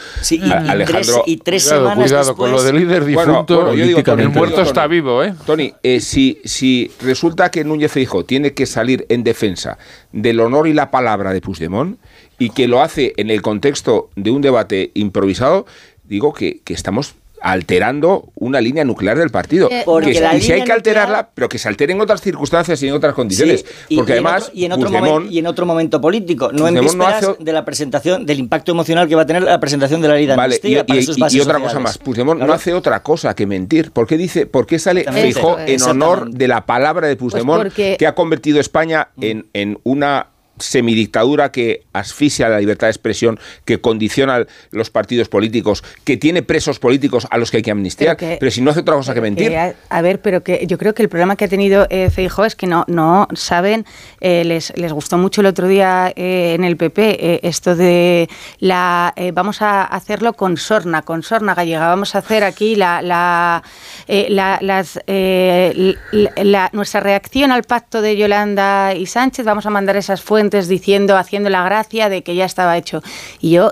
[0.51, 1.23] Alejandro.
[1.25, 3.73] Y tres, cuidado, cuidado con lo del líder difunto.
[3.73, 5.33] yo digo, el muerto está vivo, ¿eh?
[5.45, 9.77] Tony, eh, si, si resulta que Núñez Feijóo tiene que salir en defensa
[10.11, 11.99] del honor y la palabra de Puigdemont
[12.39, 15.65] y que lo hace en el contexto de un debate improvisado,
[16.03, 19.69] digo que, que estamos alterando una línea nuclear del partido.
[19.71, 22.87] Eh, porque y si hay que alterarla, pero que se altere en otras circunstancias y
[22.87, 23.65] en otras condiciones.
[23.95, 24.51] porque además.
[24.53, 28.25] y, en otro momento, y en otro momento político, no en vísperas de la presentación,
[28.25, 30.73] del impacto emocional que va a tener la presentación de la ley de vale, y,
[30.73, 33.91] y, otra cosa más, Puigdemont no hace otra cosa que mentir.
[33.91, 37.73] ¿Por qué dice, por qué sale fijo en honor de la palabra de pues Puigdemont
[37.73, 40.27] que ha convertido España en, en una
[40.61, 46.79] semidictadura que asfixia la libertad de expresión, que condiciona los partidos políticos, que tiene presos
[46.79, 49.53] políticos a los que hay que amnistiar, pero, si no hace otra cosa que mentir.
[49.55, 52.55] a, ver, pero que yo creo que el problema que ha tenido eh, Feijóo es
[52.55, 53.85] que no, no saben,
[54.19, 58.29] eh, les, les gustó mucho el otro día eh, en el PP eh, esto de
[58.59, 63.63] la vamos a hacerlo con sorna, con sorna gallega, vamos a hacer aquí la, la,
[64.07, 70.50] las, la, nuestra reacción al pacto de Yolanda y Sánchez, vamos a mandar esas fuentes
[70.67, 73.01] diciendo, haciendo la gracia de que ya estaba hecho.
[73.39, 73.71] Y yo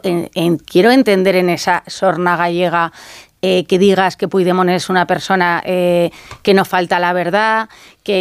[0.65, 2.91] quiero entender en esa sorna gallega
[3.41, 6.11] eh, que digas que Puigdemont es una persona eh,
[6.43, 7.69] que no falta la verdad,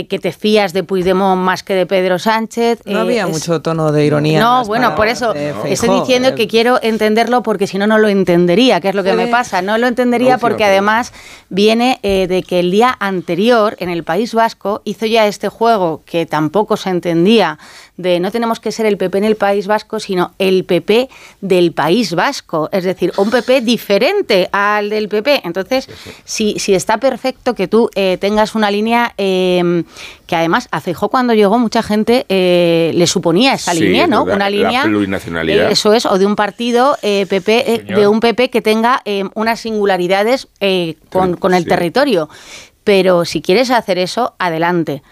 [0.09, 2.81] que, te fías de Puigdemont más que de Pedro Sánchez.
[2.85, 4.41] No había eh, mucho tono de ironía.
[4.41, 8.81] No, bueno, por eso estoy diciendo que quiero entenderlo porque si no, no lo entendería,
[8.81, 9.63] que es lo que me pasa.
[9.63, 11.13] No lo entendería porque además
[11.49, 16.27] viene de que el día anterior en el País Vasco hizo ya este juego que
[16.27, 17.59] tampoco se entendía
[17.99, 21.11] de no tenemos que ser el PP en el País Vasco, sino el PP
[21.41, 25.43] del País Vasco, es decir, un PP diferente al del PP.
[25.45, 25.89] Entonces,
[26.25, 29.15] Si, si está perfecto que tú eh, tengas una línea
[30.27, 34.25] que además a cuando llegó mucha gente eh, le suponía esa línea, ¿no?
[34.25, 35.69] una línea plurinacionalidad.
[35.69, 39.61] Eh, eso es, o de un partido PP, de un PP que tenga em, unas
[39.61, 40.49] singularidades
[41.11, 42.29] con, con el territorio.
[42.85, 45.03] Pero si quieres hacer eso, adelante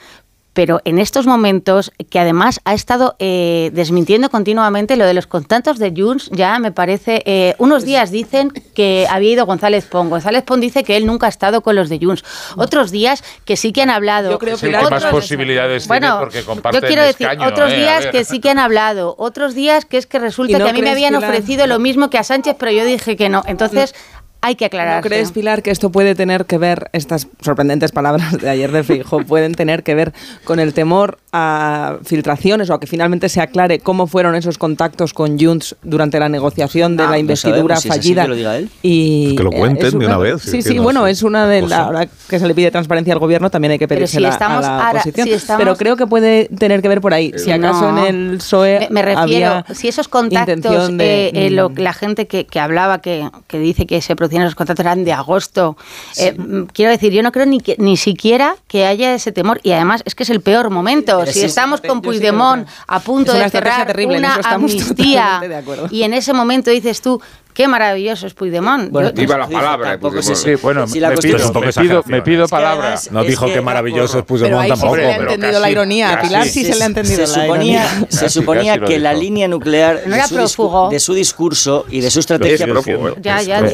[0.56, 5.78] pero en estos momentos, que además ha estado eh, desmintiendo continuamente lo de los contactos
[5.78, 10.44] de Junts, ya me parece, eh, unos días dicen que había ido González Pon, González
[10.44, 12.24] Pon dice que él nunca ha estado con los de Junts,
[12.56, 14.30] otros días que sí que han hablado.
[14.30, 17.76] Yo creo que más posibilidades bueno, porque yo quiero decir, otros ¿eh?
[17.76, 20.80] días que sí que han hablado, otros días que es que resulta que a mí
[20.80, 23.42] me habían ofrecido lo mismo que a Sánchez, pero yo dije que no.
[23.46, 23.94] Entonces,
[24.40, 25.02] hay que aclarar.
[25.02, 28.84] ¿No crees, Pilar, que esto puede tener que ver, estas sorprendentes palabras de ayer de
[28.84, 30.12] Fijo, pueden tener que ver
[30.44, 35.12] con el temor a filtraciones o a que finalmente se aclare cómo fueron esos contactos
[35.12, 38.22] con Junts durante la negociación de ah, la investidura fallida?
[38.22, 38.70] que, lo diga él.
[38.82, 40.42] Y que lo cuenten de una vez.
[40.42, 41.72] Sí, sí, bueno, es una de las...
[41.72, 45.28] Ahora que se le pide transparencia al gobierno, también hay que pedirse a la oposición.
[45.58, 47.32] Pero creo que puede tener que ver por ahí.
[47.36, 52.46] Si acaso en el PSOE Me, refiero, si esos contactos, eh, eh, la gente que,
[52.60, 55.76] hablaba, que, que dice que se esos contratos eran de agosto.
[56.16, 59.60] Eh, mm, quiero decir, yo no creo ni, que, ni siquiera que haya ese temor
[59.62, 61.24] y además es que es el peor momento.
[61.26, 65.40] si estamos con Puigdemont a punto de cerrar terrible, una amnistía
[65.90, 67.20] y en ese momento dices tú,
[67.56, 68.90] Qué maravilloso es Puigdemont.
[68.90, 69.98] Bueno, viva la palabra.
[70.20, 73.00] Sí, bueno, me, pido, me, pido, palabra.
[73.10, 74.96] no dijo que maravilloso es Puigdemont tampoco.
[74.96, 76.20] Se le ha entendido la ironía.
[76.20, 78.06] Pilar sí, se le ha entendido se la ironía.
[78.10, 82.66] Se suponía que la línea nuclear de su discurso y de su estrategia...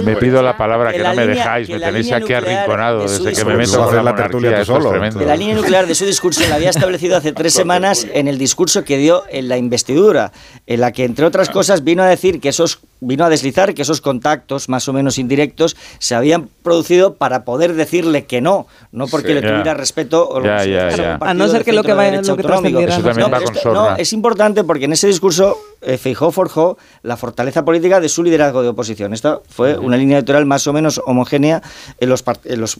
[0.04, 1.68] Me pido la palabra, que no me dejáis.
[1.68, 4.92] Me tenéis aquí arrinconado desde que me meto a la tertulia solo.
[4.92, 8.38] De la línea nuclear de su discurso la había establecido hace tres semanas en el
[8.38, 10.30] discurso que dio en la investidura,
[10.68, 13.82] en la que, entre otras cosas, vino a decir que esos vino a deslizar que
[13.82, 19.08] esos contactos más o menos indirectos se habían producido para poder decirle que no, no
[19.08, 23.72] porque le tuviera respeto o a no ser que lo que vaya lo que no,
[23.72, 28.22] no, es importante porque en ese discurso eh, Feijó forjó la fortaleza política de su
[28.22, 29.12] liderazgo de oposición.
[29.12, 31.62] Esta fue una línea electoral más o menos homogénea
[31.98, 32.78] en los, los,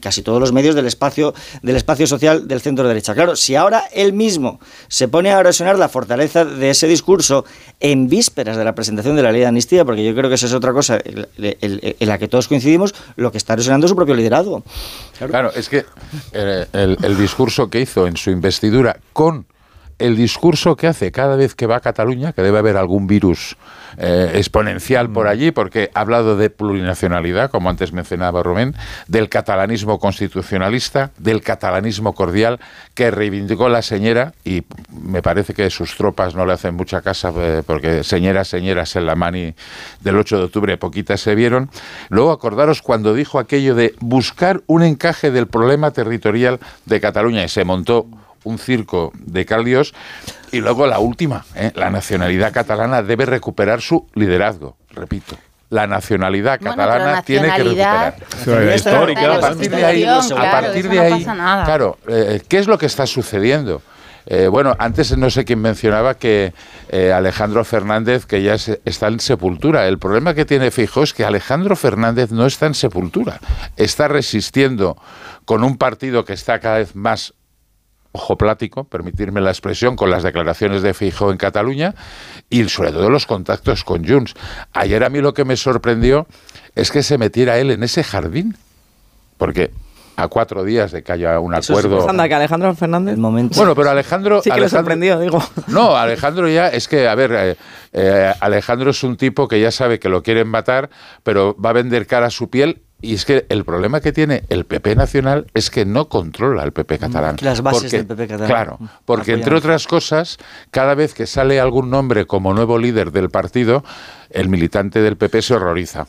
[0.00, 3.14] casi todos los medios del espacio del espacio social del centro derecha.
[3.14, 7.44] Claro, si ahora él mismo se pone a erosionar la fortaleza de ese discurso
[7.80, 10.46] en vísperas de la presentación de la ley de amnistía, porque yo creo que esa
[10.46, 14.14] es otra cosa en la que todos coincidimos, lo que está erosionando es su propio
[14.14, 14.62] liderazgo.
[15.18, 15.84] Claro, es que
[16.32, 19.46] eh, el discurso que hizo en su investidura con
[19.98, 23.56] el discurso que hace cada vez que va a Cataluña, que debe haber algún virus
[23.96, 25.28] eh, exponencial por mm.
[25.28, 28.74] allí, porque ha hablado de plurinacionalidad, como antes mencionaba Rubén,
[29.06, 32.58] del catalanismo constitucionalista, del catalanismo cordial,
[32.94, 37.32] que reivindicó la señora, y me parece que sus tropas no le hacen mucha casa,
[37.36, 39.54] eh, porque señeras, señeras en la mani
[40.00, 41.70] del 8 de octubre, poquitas se vieron.
[42.08, 47.48] Luego acordaros cuando dijo aquello de buscar un encaje del problema territorial de Cataluña, y
[47.48, 48.06] se montó
[48.44, 49.94] un circo de caldios.
[50.52, 51.72] Y luego la última, ¿eh?
[51.74, 55.36] la nacionalidad catalana debe recuperar su liderazgo, repito
[55.70, 58.14] la nacionalidad catalana tiene que recuperar.
[58.76, 62.86] Histórica, a partir de ahí, a partir de ahí, claro, eh, ¿qué es lo que
[62.86, 63.82] está sucediendo?
[64.26, 66.52] Eh, bueno, antes no sé quién mencionaba que
[67.12, 69.88] Alejandro Fernández que ya está en sepultura.
[69.88, 73.40] El problema que tiene Fijo es que Alejandro Fernández no está en sepultura.
[73.76, 74.96] Está resistiendo
[75.44, 77.34] con un partido que está cada vez más
[78.14, 81.94] ojo plático, permitirme la expresión, con las declaraciones de Fijo en Cataluña
[82.48, 84.34] y sobre todo los contactos con Junts.
[84.72, 86.28] Ayer a mí lo que me sorprendió
[86.76, 88.56] es que se metiera él en ese jardín,
[89.36, 89.72] porque
[90.16, 92.08] a cuatro días de que haya un acuerdo.
[92.08, 93.18] anda, que Alejandro Fernández.
[93.18, 93.56] momento.
[93.56, 94.42] Bueno, pero Alejandro.
[94.42, 95.42] Sí que Alejandro, sorprendió, digo.
[95.66, 97.56] No, Alejandro ya es que, a ver, eh,
[97.92, 100.88] eh, Alejandro es un tipo que ya sabe que lo quieren matar,
[101.24, 104.44] pero va a vender cara a su piel y es que el problema que tiene
[104.48, 107.36] el PP nacional es que no controla el PP catalán.
[107.40, 108.48] Las bases del PP catalán.
[108.48, 110.38] Claro, porque entre otras cosas,
[110.70, 113.84] cada vez que sale algún nombre como nuevo líder del partido,
[114.30, 116.06] el militante del PP se horroriza.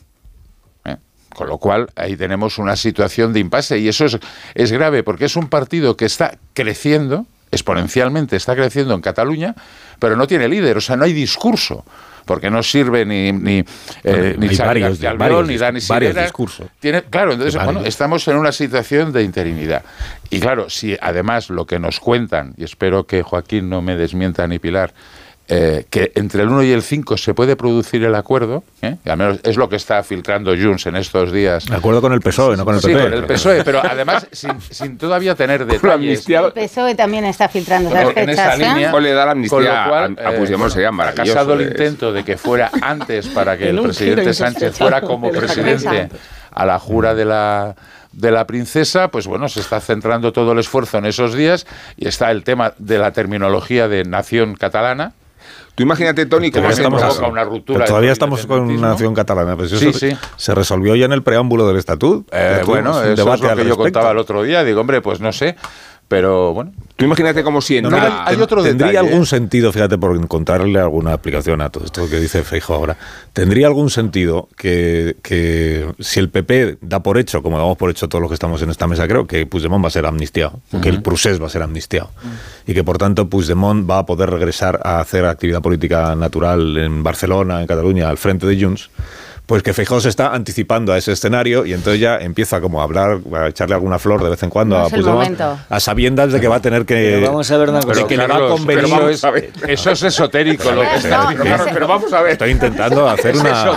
[0.85, 0.97] ¿eh?
[1.35, 3.77] Con lo cual, ahí tenemos una situación de impasse.
[3.77, 4.17] Y eso es,
[4.53, 7.25] es grave, porque es un partido que está creciendo,
[7.55, 9.55] exponencialmente está creciendo en Cataluña,
[9.99, 11.83] pero no tiene líder, o sea, no hay discurso
[12.25, 13.63] porque no sirve ni ni,
[14.03, 16.67] eh, ni varios, ni Dani varios discursos.
[16.79, 19.83] Tiene, claro, entonces bueno, estamos en una situación de interinidad.
[20.29, 24.47] Y claro, si además lo que nos cuentan, y espero que Joaquín no me desmienta
[24.47, 24.93] ni Pilar,
[25.47, 28.97] eh, que entre el 1 y el 5 se puede producir el acuerdo, ¿eh?
[29.05, 31.67] al menos es lo que está filtrando Junts en estos días.
[31.67, 32.93] El acuerdo con el PSOE, no con el PP.
[32.93, 36.27] Sí, con el PSOE, pero además sin, todavía tener detalles.
[36.27, 39.57] El PSOE también está filtrando las fechas, en esa línea, o le da la amnistía
[39.57, 41.31] con lo cual, a, Puigdemont sería maravilloso.
[41.31, 45.31] Ha casado el intento de que fuera antes para que el presidente Sánchez fuera como
[45.31, 46.09] presidente
[46.51, 47.75] a la jura de la
[48.13, 51.67] de la princesa, pues bueno, se está centrando todo el esfuerzo en esos días
[51.97, 55.13] y está el tema de la terminología de nación catalana,
[55.75, 57.85] Tú imagínate, Tony, cómo se provoca una ruptura.
[57.85, 59.57] todavía estamos con una nación catalana.
[59.57, 62.25] Pues eso se resolvió ya en el preámbulo del estatuto.
[62.31, 64.63] Eh, bueno, eso es lo que yo contaba el otro día.
[64.63, 65.55] Digo, hombre, pues no sé.
[66.07, 66.71] Pero bueno.
[66.95, 71.59] Tú imagínate como si no, hay, otro ¿Tendría algún sentido, fíjate, por encontrarle alguna aplicación
[71.59, 72.95] a todo esto que dice Feijo ahora,
[73.33, 78.07] ¿tendría algún sentido que, que, si el PP da por hecho, como damos por hecho
[78.07, 80.87] todos los que estamos en esta mesa, creo que Puigdemont va a ser amnistiado, que
[80.87, 82.11] el Prusés va a ser amnistiado,
[82.65, 87.03] y que por tanto Puigdemont va a poder regresar a hacer actividad política natural en
[87.03, 88.89] Barcelona, en Cataluña, al frente de Junts?
[89.45, 92.83] Pues que Feijóo se está anticipando a ese escenario y entonces ya empieza como a
[92.83, 95.39] hablar, a echarle alguna flor de vez en cuando a Puigdemont,
[95.69, 96.95] a sabiendas de que va a tener que...
[96.95, 98.07] Pero vamos a ver una cosa.
[98.07, 98.85] que le va a convenir...
[99.67, 101.29] Eso es esotérico lo que está
[101.73, 102.33] pero vamos a ver.
[102.33, 103.71] Estoy intentando hacer una,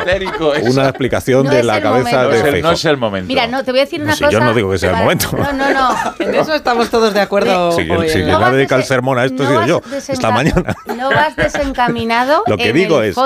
[0.63, 2.63] una explicación de la cabeza de Feijóo.
[2.63, 3.29] No es el momento.
[3.29, 4.31] Mira, no, te voy a decir una cosa...
[4.31, 5.31] Yo no digo que sea el momento.
[5.37, 5.89] No, no, no.
[6.19, 7.73] En eso estamos todos de acuerdo.
[7.73, 10.77] Si, hoy, si no dedica el sermón a esto, he sido yo, esta mañana.
[10.97, 13.17] No vas desencaminado Lo que digo es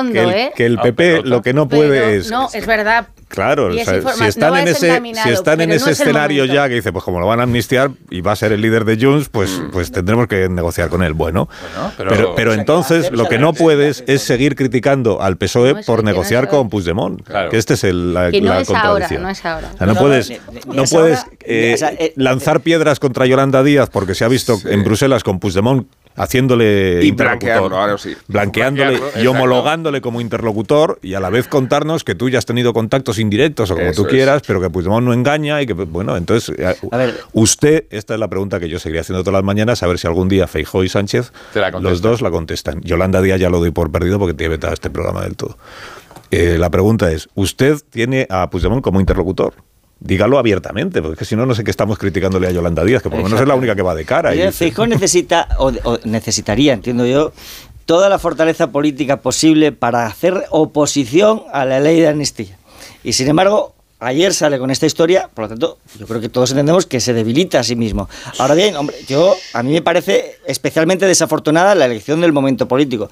[0.54, 2.31] que el PP lo que no puede es...
[2.32, 5.70] No, es verdad, Claro, o sea, si están no en es ese, si están en
[5.70, 8.20] ese no es el escenario ya que dice, pues como lo van a amnistiar y
[8.20, 9.70] va a ser el líder de Junts, pues, Mm.
[9.70, 11.14] pues tendremos que negociar con él.
[11.14, 11.48] Bueno,
[11.96, 15.72] pero- pero, pero, o sea, entonces lo que no puedes es seguir criticando al PSOE
[15.72, 17.22] No, eso por negociar con Puigdemont.
[17.22, 17.48] Claro.
[17.48, 19.70] Que este es el, la, Que no la es ahora, no es ahora.
[19.74, 23.00] O sea, no, puedes, no, ni- ni no es puedes ahora, eh, eh, lanzar piedras
[23.00, 25.86] contra Yolanda Díaz porque se ha visto en Bruselas con Puigdemont
[26.16, 28.14] haciéndole Y interlocutor, blanquearlo, ahora sí.
[28.28, 29.30] blanqueándole Blanquearlo, y exacto.
[29.30, 33.70] homologándole como interlocutor y a la vez contarnos que tú ya has tenido contactos indirectos
[33.70, 34.14] o como Eso tú es.
[34.14, 37.14] quieras, pero que Puigdemont no engaña y que, bueno, entonces, eh, A ver.
[37.32, 40.06] usted, esta es la pregunta que yo seguiría haciendo todas las mañanas, a ver si
[40.06, 41.32] algún día Feijóo y Sánchez,
[41.80, 42.80] los dos la contestan.
[42.82, 45.56] Yolanda Díaz ya lo doy por perdido porque tiene vetado este programa del todo.
[46.30, 49.54] Eh, la pregunta es, ¿usted tiene a Puigdemont como interlocutor?
[50.04, 53.18] Dígalo abiertamente, porque si no, no sé qué estamos criticándole a Yolanda Díaz, que por
[53.18, 54.34] lo menos es la única que va de cara.
[54.34, 54.40] y
[54.86, 57.32] necesita, o, o necesitaría, entiendo yo,
[57.86, 62.58] toda la fortaleza política posible para hacer oposición a la ley de amnistía.
[63.04, 66.50] Y sin embargo, ayer sale con esta historia, por lo tanto, yo creo que todos
[66.50, 68.08] entendemos que se debilita a sí mismo.
[68.38, 73.08] Ahora bien, hombre, yo a mí me parece especialmente desafortunada la elección del momento político.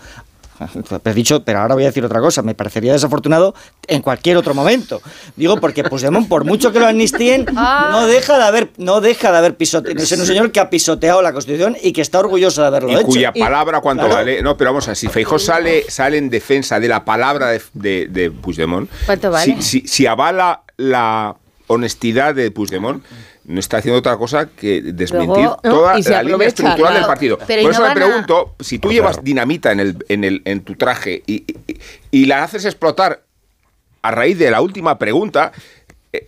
[1.04, 2.42] He dicho, pero ahora voy a decir otra cosa.
[2.42, 3.54] Me parecería desafortunado
[3.86, 5.00] en cualquier otro momento.
[5.36, 9.38] Digo porque Puigdemont, por mucho que lo amnistíen, no deja de haber, no deja de
[9.38, 10.00] haber pisoteado.
[10.02, 12.94] Es un señor que ha pisoteado la Constitución y que está orgulloso de haberlo y
[12.94, 13.04] hecho.
[13.06, 14.16] cuya palabra cuánto Claro.
[14.16, 14.42] vale.
[14.42, 17.62] No, pero vamos a ver, si Feijó sale, sale en defensa de la palabra de,
[17.74, 19.56] de, de Puigdemont, ¿Cuánto vale?
[19.56, 21.36] si, si- si avala la
[21.68, 23.04] honestidad de Puigdemont,
[23.44, 25.70] no está haciendo otra cosa que desmentir Luego, ¿no?
[25.70, 27.38] toda la línea estructural del partido.
[27.46, 30.24] Pero ¿y Por eso no me a- pregunto, si tú llevas dinamita en, el, en,
[30.24, 31.78] el, en tu traje y, y-
[32.10, 33.22] y la haces explotar
[34.02, 35.52] a raíz de la última pregunta,
[36.12, 36.26] eh,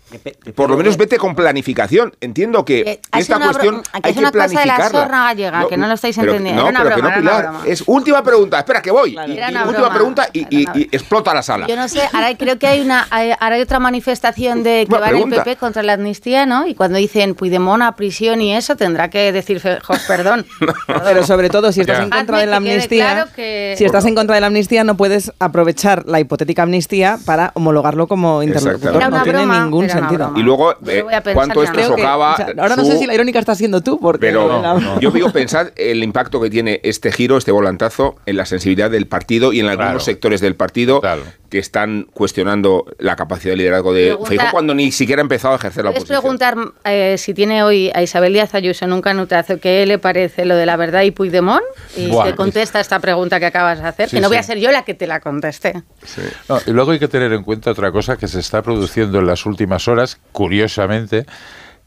[0.55, 2.15] por lo menos vete con planificación.
[2.21, 5.09] Entiendo que Eh, esta una cuestión que hay es que una cosa de la planificarla.
[5.09, 6.63] gallega, que no lo estáis pero- entendiendo.
[6.63, 7.53] No, Era una pero que no, broma, era una Pilar.
[7.61, 7.73] broma.
[7.73, 8.59] Es última pregunta.
[8.59, 9.11] Espera, que voy.
[9.11, 9.95] Y- Era y una última broma.
[9.95, 11.67] pregunta y, y- y explota la sala.
[11.67, 14.99] Yo no sé, ahora creo que hay una hay- ahora hay otra manifestación de que
[14.99, 15.31] va en el.
[15.31, 16.67] PP contra la amnistía, ¿no?
[16.67, 20.47] Y cuando dicen Puigdemont a prisión y eso, tendrá que decir Feijóo, perdón.
[21.05, 22.05] Pero sobre todo, si estás Ya.
[22.05, 24.47] en contra Hazme de la que amnistía, claro que- si estás en contra de la
[24.47, 28.95] amnistía, no puedes aprovechar la hipotética amnistía para homologarlo como interlocutor.
[28.97, 30.33] Era No una tiene broma, ningún sentido.
[30.37, 33.15] Y luego, eh, pensar ¿cuánto esto socava o sea, ahora no su- sé si la
[33.15, 37.11] irónica estás siendo tú, porque Pero la- yo digo, pensad el impacto que tiene este
[37.13, 40.01] giro, este volantazo en la sensibilidad del partido y en algunos Claro.
[40.01, 41.23] sectores del partido Claro.
[41.53, 45.53] Que están cuestionando la capacidad de liderazgo de Pregunta- Feijóo cuando ni siquiera ha empezado
[45.53, 46.39] a ejercer la Puedes oposición.
[46.39, 50.47] preguntar eh, si tiene hoy a Isabel Díaz Ayuso en un canutazo qué le parece
[50.47, 51.63] lo de la verdad y Puigdemont
[51.95, 52.25] y Buah.
[52.31, 54.47] te contesta esta pregunta que acabas de hacer, Sí, que no voy a sí.
[54.47, 55.83] ser yo la que te la conteste.
[56.49, 59.27] No, y luego hay que tener en cuenta otra cosa que se está produciendo en
[59.27, 61.27] las últimas horas, curiosamente,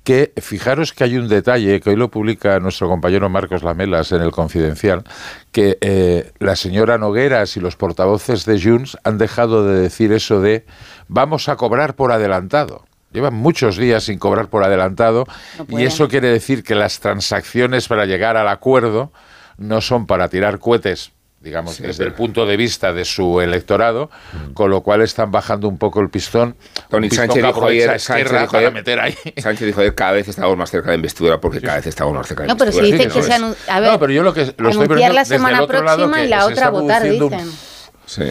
[0.06, 4.22] que fijaros que hay un detalle que hoy lo publica nuestro compañero Marcos Lamelas en
[4.22, 5.03] el Confidencial,
[5.51, 10.39] que eh, la señora Nogueras y los portavoces de Junts han dejado de decir eso
[10.39, 10.64] de
[11.08, 12.86] vamos a cobrar por adelantado.
[13.12, 15.26] Llevan muchos días sin cobrar por adelantado
[15.70, 19.12] y eso quiere decir que las transacciones para llegar al acuerdo
[19.58, 21.14] no son para tirar cohetes
[21.46, 24.10] digamos, desde el punto de vista de su electorado,
[24.56, 26.56] con lo cual están bajando un poco el pistón.
[26.89, 29.16] Tony pistón Sánchez dijo ayer, Sánchez dijo para ayer- meter ahí.
[29.38, 32.28] Sánchez dijo ayer, cada vez estamos más cerca de investidura porque cada vez estamos más
[32.28, 33.06] cerca de No, pero si investidura.
[33.14, 35.58] dice que se anu- a ver, No, pero yo lo que lo estoy la semana
[35.60, 37.75] lado próxima que y la se otra votar, produciendo un- dicen.
[38.06, 38.24] Sí.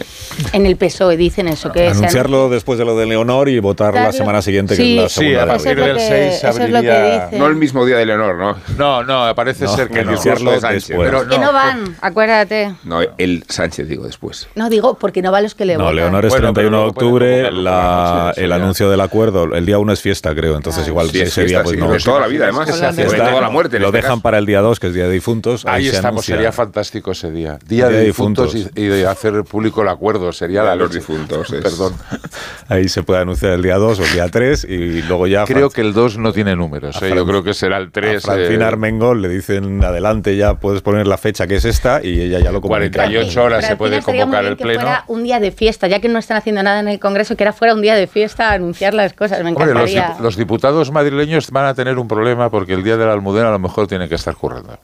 [0.53, 3.93] En el PSOE dicen eso, que se Anunciarlo después de lo de Leonor y votar
[3.93, 4.13] la Claro.
[4.13, 5.41] semana siguiente, Sí, que es la sí, segunda.
[5.41, 7.29] a de partir del que- 6 eso es lo que abriría-.
[7.39, 8.55] No el mismo día de Leonor, ¿no?
[8.77, 10.11] No, no, parece No, ser que el no.
[10.13, 11.09] discurso de Sánchez, después.
[11.09, 12.73] Pero Que no no, van, acuérdate.
[12.83, 14.47] No, el Sánchez digo después.
[14.55, 15.95] No digo porque no van los que le No, votan.
[15.97, 19.77] Leonor es Bueno, 31 de octubre, la- por la el anuncio del acuerdo, el día
[19.77, 21.91] 1 es fiesta, creo, entonces igual Sí, es ese día pues sí, no.
[21.91, 22.67] de toda la vida, además.
[22.67, 23.79] se Está- toda la muerte.
[23.79, 25.65] lo este dejan para el día 2, que es día de difuntos.
[25.65, 27.59] Ahí se estamos, sería fantástico ese día.
[27.65, 30.31] Día, de difuntos, y de hacer público el acuerdo.
[30.31, 30.99] Sería la de los leche.
[30.99, 31.93] difuntos, es- Perdón.
[32.69, 35.45] Ahí se puede anunciar el día 2 o el día 3 y luego ya.
[35.45, 37.01] Creo Fran- que el 2 no tiene números.
[37.01, 37.13] A ¿eh?
[37.15, 38.23] Yo creo que será el a 3.
[38.23, 42.19] Francina eh, Armengol le dicen adelante ya puedes poner la fecha que es esta y
[42.21, 43.03] ella ya lo comunica.
[43.03, 44.81] 48 horas se puede muy convocar bien el que pleno.
[44.81, 47.43] fuera un día de fiesta, ya que no están haciendo nada en el Congreso, que
[47.43, 49.43] era fuera un día de fiesta a anunciar las cosas.
[49.43, 50.17] Me Hombre, los, encantaría.
[50.17, 53.49] dip- los diputados madrileños van a tener un problema porque el día de la almudena
[53.49, 54.77] a lo mejor tienen que estar currando.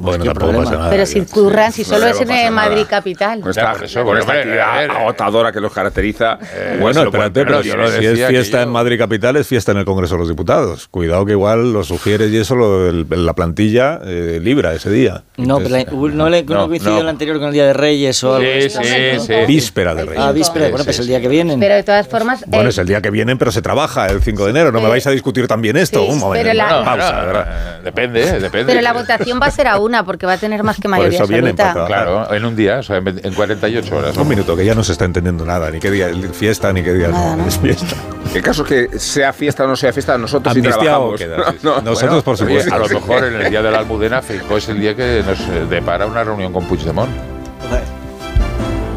[0.00, 0.64] Bueno, ¿Qué tampoco problema?
[0.64, 0.90] pasa nada.
[0.90, 3.40] Pero si curran, si solo es en eh, Madrid capital.
[3.40, 6.36] Con esta, por eso, con pero, esta actividad agotadora que los caracteriza.
[6.36, 9.72] Bueno, pues lo pueden espérate, pero si es fiesta yo- en Madrid Capital, es fiesta
[9.72, 10.88] en el Congreso de los Diputados.
[10.88, 15.22] Cuidado que igual lo sugieres y eso lo- el- la plantilla eh, libra ese día.
[15.36, 17.00] No, pero la- no, le no no, coincidió no.
[17.00, 18.88] el anterior con el Día de Reyes o algo Sí, así.
[19.20, 19.34] sí, sí.
[19.46, 20.22] Víspera de Reyes.
[20.22, 21.60] Ah, víspera, bueno, pues el día que vienen.
[21.60, 22.44] Pero de todas formas.
[22.46, 24.72] Bueno, eh, es el día que vienen, pero se trabaja el 5 de enero.
[24.72, 24.90] No me Sí.
[24.90, 26.02] vais a discutir también esto.
[26.04, 26.50] Un momento.
[26.84, 27.44] pausa, Bueno, eh,
[27.84, 28.72] depende, eh, depende.
[28.72, 29.89] Pero la votación va a ser a uno.
[29.90, 31.54] Una, porque va a tener más que mayoría eso viene.
[31.54, 34.16] Claro, en un día, o sea, en en 48 horas.
[34.16, 36.82] Un minuto, que ya no se está entendiendo nada, ni qué día es fiesta, ni
[36.82, 37.96] qué día no, es fiesta.
[38.34, 41.18] El caso es que sea fiesta o no sea fiesta, nosotros sí trabajamos.
[41.18, 41.66] queda, sí, sí.
[41.66, 42.74] No, Nosotros, por Oye, supuesto.
[42.74, 45.68] a lo mejor en el día de la Almudena Feijóo es el día que nos
[45.68, 47.10] depara una reunión con Puigdemont.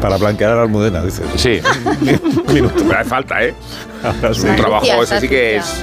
[0.00, 1.24] Para blanquear a la almudena, dices.
[1.36, 1.62] Sí.
[2.46, 2.74] Un minuto.
[2.86, 3.54] Pero hace falta, ¿eh?
[4.02, 4.46] Ahora sí.
[4.46, 5.82] Un trabajo, ese sí que es.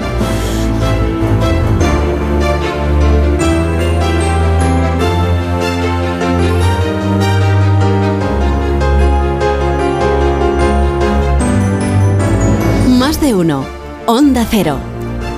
[13.21, 13.63] Más de uno.
[14.07, 14.79] Onda Cero.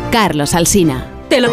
[0.09, 1.05] Carlos Alsina.
[1.27, 1.49] Te lo...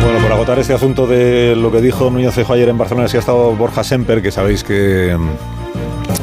[0.00, 3.18] Bueno, por agotar este asunto de lo que dijo Núñez Feijóo ayer en Barcelona, sí
[3.18, 5.14] ha estado Borja Semper, que sabéis que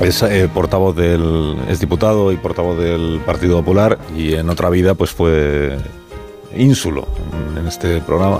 [0.01, 4.93] es eh, portavoz del es diputado y portavoz del Partido Popular y en otra vida
[4.95, 5.77] pues fue
[6.55, 7.07] ínsulo
[7.57, 8.37] en- este programa.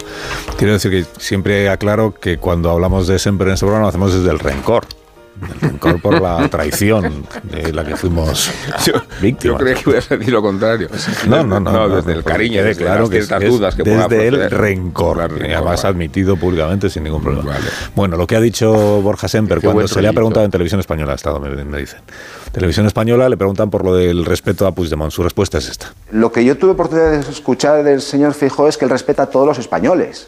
[0.57, 4.13] Quiero decir que siempre aclaro que cuando hablamos de Semper en este programa lo hacemos
[4.13, 4.83] desde el rencor.
[5.41, 8.51] El rencor por la traición de la que fuimos
[8.85, 9.59] Yo víctimas.
[9.61, 10.87] creía que ibas a decir lo contrario.
[11.27, 11.89] No, no, no.
[11.89, 14.27] desde el porque cariño, desde claro las que es, ciertas es dudas que pueda desde
[14.27, 15.95] el rencor, Claro, que además vale.
[15.95, 17.51] admitido públicamente sin ningún problema.
[17.53, 17.65] Vale.
[17.95, 18.71] Bueno, lo que ha dicho
[19.01, 21.77] Borja Semper Qué cuando se le ha preguntado en televisión española, ha estado, me, me
[21.79, 21.99] dicen.
[22.51, 25.11] Televisión española le preguntan por lo del respeto a Puigdemont.
[25.11, 25.93] Su respuesta es esta.
[26.11, 29.25] Lo que yo tuve oportunidad de escuchar del señor Feijóo es que él respeta a
[29.27, 30.27] todos los españoles.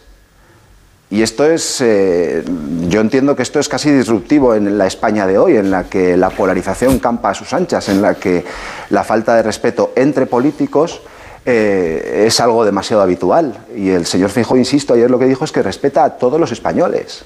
[1.13, 2.43] Y esto es, eh,
[2.89, 6.17] yo entiendo que esto es casi disruptivo en la España de hoy, en la que
[6.17, 8.43] la polarización campa a sus anchas, en la que
[8.89, 11.03] la falta de respeto entre políticos
[11.45, 13.53] eh, es algo demasiado habitual.
[13.75, 16.51] Y el señor Feijóo, insisto, ayer lo que dijo es que respeta a todos los
[16.51, 17.25] españoles.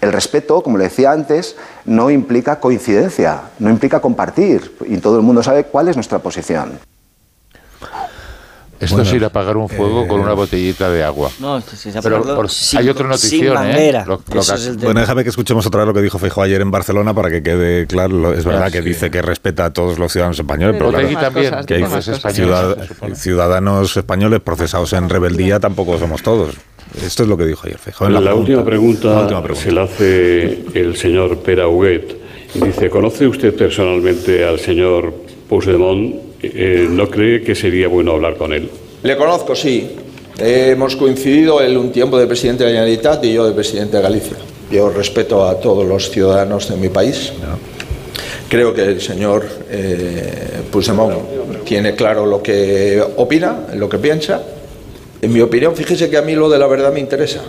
[0.00, 1.56] El respeto, como le decía antes,
[1.86, 4.76] no implica coincidencia, no implica compartir.
[4.86, 6.78] Y todo el mundo sabe cuál es nuestra posición.
[8.84, 11.30] Esto Bueno, es ir a apagar un fuego con una botellita de agua.
[11.40, 13.54] No, esto sí se Pero por- sin- hay sin notición, ¿eh?
[13.54, 14.04] manguera.
[14.06, 14.84] Lo- lo Eso que- es el tema.
[14.86, 17.42] Bueno, déjame que escuchemos otra vez lo que dijo Feijóo ayer en Barcelona para que
[17.42, 18.16] quede claro.
[18.16, 18.88] Lo- Es verdad Ah, que sí.
[18.88, 21.84] dice que respeta a todos los ciudadanos españoles, pero, Pero claro, también, cosas, que hay
[22.34, 26.54] ciudad- españoles, ciudadanos españoles procesados en rebeldía tampoco somos todos.
[27.04, 28.08] Esto es lo que dijo ayer Feijóo.
[28.08, 29.64] La, última pregunta La última pregunta.
[29.64, 32.16] se la hace el señor Pera Huguet.
[32.54, 35.12] Y Dice, ¿conoce usted personalmente al señor
[35.48, 36.14] Puigdemont?
[36.54, 38.68] Eh, ¿No cree que sería bueno hablar con él?
[39.02, 39.90] Le conozco, sí.
[40.38, 44.02] hemos coincidido él un tiempo de presidente de la Generalitat y yo de presidente de
[44.02, 44.36] Galicia.
[44.70, 47.32] Yo respeto a todos los ciudadanos de mi país.
[48.48, 54.42] Creo que el señor eh, Puigdemont tiene claro lo que opina, lo que piensa.
[55.20, 57.42] En mi opinión, fíjese que a mí lo de la verdad me interesa.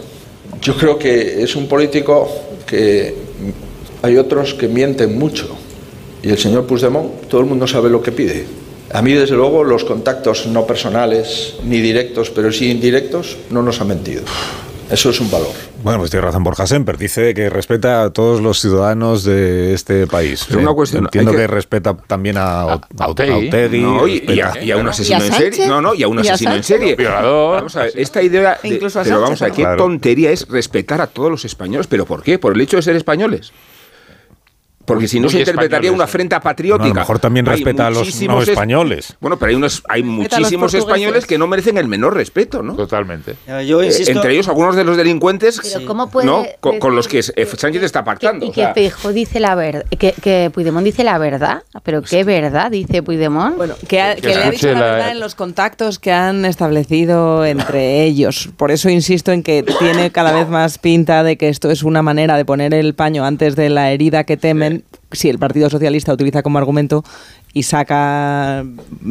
[0.62, 2.30] Yo creo que es un político
[2.66, 3.14] que
[4.02, 5.48] hay otros que mienten mucho.
[6.24, 8.46] Y el señor Puigdemont, todo el mundo sabe lo que pide.
[8.94, 13.82] A mí, desde luego, los contactos no personales ni directos, pero sí indirectos, no nos
[13.82, 14.24] han mentido.
[14.90, 15.50] Eso es un valor.
[15.84, 16.96] Bueno, pues tiene razón Borja Semper.
[16.98, 20.46] Dice que respeta a todos los ciudadanos de este país.
[20.48, 23.48] Pero una cuestión, Entiendo que, que- respeta también a, a Otegi.
[23.48, 25.68] Otegi, No, y, y a, y a un asesino ¿Y a en serie.
[25.68, 26.96] No, no, y a un ¿Y a asesino en serie.
[26.96, 28.60] Vamos a ver, esta idea.
[28.62, 29.78] de- Incluso a pero vamos a ver, qué Claro.
[29.78, 31.88] tontería es respetar a todos los españoles.
[31.88, 32.38] ¿Pero por qué?
[32.38, 33.52] ¿Por el hecho de ser españoles?
[34.86, 36.86] Porque si no se interpretaría una afrenta Bueno, patriótica.
[36.86, 39.16] a lo mejor también Hay respeta a los no españoles.
[39.20, 42.76] Bueno, pero hay, unos, hay muchísimos españoles que no merecen el menor respeto, ¿no?
[42.76, 43.36] Totalmente.
[43.66, 46.46] Yo Eh, entre ellos algunos de los delincuentes Pero ¿cómo puede ¿no?
[46.60, 48.46] con, con los que Sánchez está pactando.
[48.46, 52.02] Y o que sea, Feijóo dice la verdad, que, que Puigdemont dice la verdad, pero
[52.02, 53.58] ¿qué verdad dice Puigdemont?
[53.58, 56.46] Bueno, que, ha- Que que le ha dicho la- verdad en los contactos que han
[56.46, 58.50] establecido entre ellos.
[58.58, 62.02] Por eso insisto en que tiene cada vez más pinta de que esto es una
[62.02, 64.75] manera de poner el paño antes de la herida que temen
[65.12, 67.04] si el Partido Socialista utiliza como argumento
[67.58, 68.66] y saca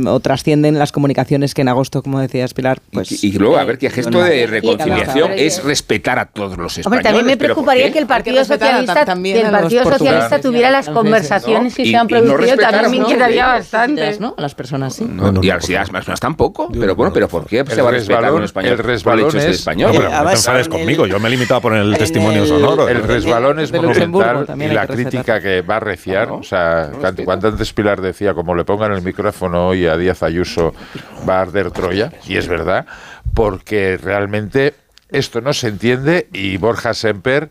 [0.06, 3.24] o trascienden las comunicaciones que en agosto, como decías Pilar, pues...
[3.24, 6.76] y, y luego, a ver, qué gesto de reconciliación y- es respetar a todos los
[6.76, 6.86] españoles.
[6.86, 10.40] Hombre, también me ¿pero por preocuparía que el Partido Socialista, también que el Partido Socialista
[10.42, 11.76] tuviera las conversaciones ¿no?
[11.76, 14.18] que Y- se han producido, también me inquietaría bastante.
[14.20, 14.34] ¿no?
[14.36, 15.06] A las personas sí.
[15.10, 16.68] No, y a las ideas más, tampoco.
[16.70, 19.44] Pero bueno, pero ¿por qué se va a respetar a un español el resbalón es-
[19.44, 19.92] español?
[19.94, 21.06] No, pero no te enfades conmigo.
[21.06, 22.90] Yo me he limitado a poner el testimonio sonoro.
[22.90, 27.24] El resbalón es monumental y la que crítica que va a reciar, o sea, cuando,
[27.24, 30.74] cuando antes Pilar decía, como le pongan el micrófono hoy a Díaz Ayuso,
[31.28, 32.86] va a arder Troya, y es verdad,
[33.34, 34.74] porque realmente
[35.10, 37.50] esto no se entiende y Borja Semper,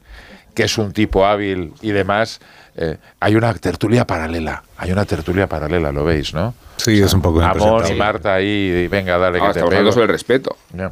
[0.54, 2.40] que es un tipo hábil y demás,
[2.76, 6.54] eh, hay una tertulia paralela, hay una tertulia paralela, lo veis, ¿no?
[6.78, 7.94] Sí, es un poco Amón y.
[7.94, 10.58] Marta ahí, y venga, dale que te sobre el respeto.
[10.74, 10.92] No.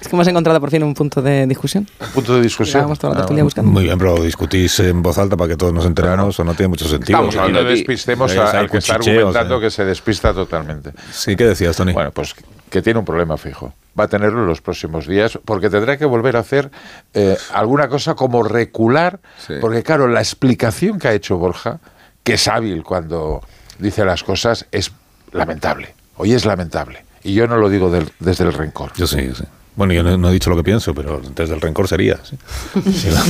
[0.00, 1.86] Es que hemos encontrado por fin un punto de discusión.
[2.00, 2.76] Un punto de discusión.
[2.78, 3.46] Estábamos toda la Ah, tertulia bueno.
[3.46, 3.70] buscando.
[3.72, 6.68] Muy bien, pero discutís en voz alta para que todos nos enteremos o no tiene
[6.68, 7.18] mucho sentido.
[7.18, 9.60] Estamos hablando no despistemos a- al que está cuchicheos, argumentando eh.
[9.60, 10.92] que se despista totalmente.
[11.12, 11.92] Sí, ¿qué decías, Tony?
[11.92, 12.34] Bueno, pues
[12.70, 13.72] que tiene un problema fijo.
[13.98, 16.70] Va a tenerlo en los próximos días porque tendrá que volver a hacer
[17.14, 19.18] eh, alguna cosa como recular,
[19.60, 21.80] porque claro, la explicación que ha hecho Borja,
[22.22, 23.42] que es hábil cuando
[23.78, 24.92] dice las cosas, es
[25.32, 25.94] lamentable.
[26.16, 27.04] Hoy es lamentable.
[27.24, 28.92] Y yo no lo digo del- desde el rencor.
[28.96, 29.44] Yo sí, sí.
[29.78, 32.18] Bueno, yo no, no he dicho lo que pienso, pero desde el rencor sería.
[32.24, 32.36] sí.
[32.92, 33.24] Sí, la-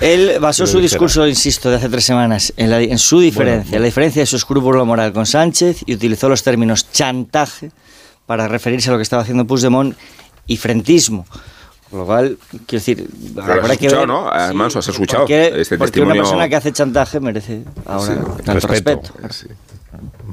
[0.00, 3.80] Él basó su discurso, insisto, de hace tres semanas en, la- en su diferencia, Bueno,
[3.82, 7.70] la diferencia de su escrúpulo moral con Sánchez y utilizó los términos chantaje
[8.26, 9.96] para referirse a lo que estaba haciendo Puigdemont
[10.48, 11.26] y frentismo.
[11.90, 14.28] Con lo cual, quiero decir, Pero lo has habrá que ver ¿no?
[14.30, 15.22] Además, lo has escuchado.
[15.22, 19.12] porque, Este porque testimonio- una persona que hace chantaje merece ahora tanto respeto.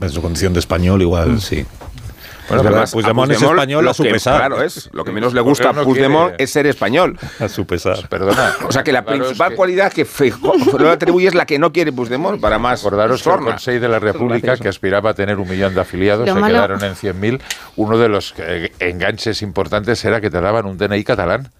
[0.02, 1.66] En su condición de español, igual, sí.
[2.50, 4.38] Bueno, Es verdad, verdad, Puigdemont a es español lo a su que- pesar.
[4.38, 4.90] Claro, es.
[4.92, 7.18] Lo que menos le gusta a Puigdemont quiere- es ser español.
[7.40, 8.08] A su pesar.
[8.10, 8.54] Perdona.
[8.68, 11.72] O sea que la principal que- cualidad que Feijóo le atribuye es la que no
[11.72, 13.52] quiere Puigdemont para más Acordaros que el.
[13.52, 16.56] Consejo de la República, que aspiraba a tener un millón de afiliados, Lo se malo-
[16.56, 17.40] quedaron en 100.000.
[17.76, 21.52] Uno de los eh, enganches importantes era que te daban un DNI catalán.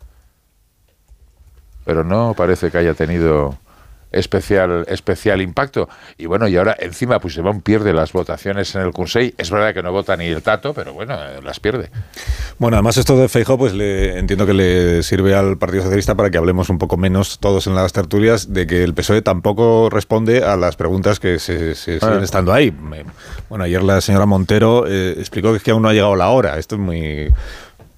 [1.86, 3.58] Pero no parece que haya tenido
[4.12, 5.90] especial, especial impacto.
[6.18, 9.34] Y bueno, y ahora encima Puigdemont pierde las votaciones en el Consejo.
[9.38, 11.90] Es verdad que no vota ni el tato, pero bueno, eh, las pierde.
[12.58, 16.30] Bueno, además esto de Feijóo, pues le, entiendo que le sirve al Partido Socialista para
[16.30, 20.44] que hablemos un poco menos todos en las tertulias de que el PSOE tampoco responde
[20.44, 22.24] a las preguntas que se, se siguen Ah.
[22.24, 22.74] estando ahí.
[23.50, 26.30] Bueno, ayer la señora Montero eh, explicó que es que aún no ha llegado la
[26.30, 26.58] hora.
[26.58, 27.32] Esto es muy...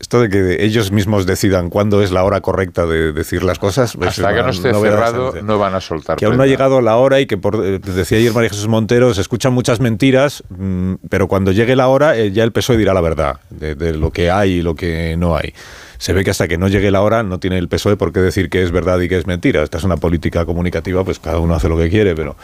[0.02, 3.96] Esto de que ellos mismos decidan cuándo es la hora correcta de decir las cosas.
[3.96, 6.18] pues, Hasta que no esté cerrado, no van a soltar.
[6.18, 8.68] que aún no ha llegado la hora y que, por, eh, decía ayer María Jesús
[8.68, 12.78] Montero, se escuchan muchas mentiras, mm, pero cuando llegue la hora eh, ya el PSOE
[12.78, 15.54] dirá la verdad de, de lo que hay y lo que no hay.
[16.02, 18.22] Se ve que hasta que no llegue la hora no tiene el PSOE por qué
[18.22, 19.62] decir que es verdad y que es mentira.
[19.62, 22.36] Esta es una política comunicativa, pues cada uno hace lo que quiere, pero,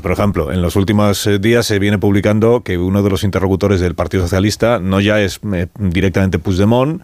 [0.00, 3.80] por ejemplo, en los últimos eh, días se viene publicando que uno de los interlocutores
[3.80, 7.02] del Partido Socialista no ya es eh, directamente Puigdemont,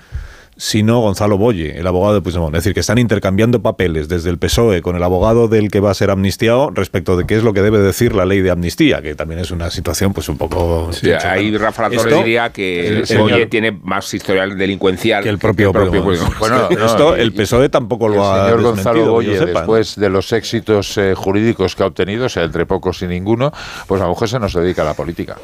[0.60, 2.54] sino Gonzalo Boye, el abogado de Puigdemont.
[2.56, 5.78] Es decir, que están intercambiando papeles desde el PSOE E con el abogado del que
[5.80, 8.50] va a ser amnistiado respecto de qué es lo que debe decir la ley de
[8.50, 10.90] amnistía, que también es una situación pues un poco...
[10.92, 14.58] Sí, ahí Rafa La Torre Esto- diría que el el señor- Boye tiene más historial
[14.58, 16.04] delincuencial que el propio, Puigdemont.
[16.04, 16.38] Puigdemont.
[16.38, 20.10] Bueno, esto el PSOE E tampoco lo el ha señor desmentido, Gonzalo Boye, después de
[20.10, 23.52] los éxitos eh, jurídicos que ha obtenido, o sea, entre pocos y ninguno,
[23.86, 25.36] pues a lo mejor se nos dedica a la política.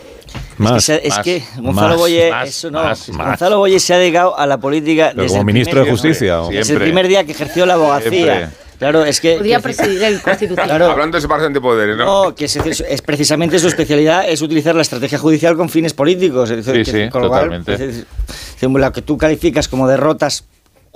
[0.59, 3.27] Es que, se- es que Gonzalo más, Boye, más, eso no, más, más.
[3.29, 6.01] Gonzalo Boye se ha dedicado a la política Pero desde como el ministro de primer-
[6.01, 6.49] Justicia, ¿o?
[6.51, 8.11] Desde el primer día que ejerció la abogacía.
[8.37, 8.65] Siempre.
[8.79, 10.69] Claro, es que presidir el Constitucional.
[10.69, 10.91] Claro.
[10.91, 12.25] Hablando de separación de poderes, ¿no?
[12.27, 16.51] No, que es, es precisamente su especialidad es utilizar la estrategia judicial con fines políticos.
[16.51, 17.73] Es decir, Sí, que- sí, con lo cual, totalmente.
[17.75, 18.07] es decir,
[18.61, 20.45] lo que tú calificas como derrotas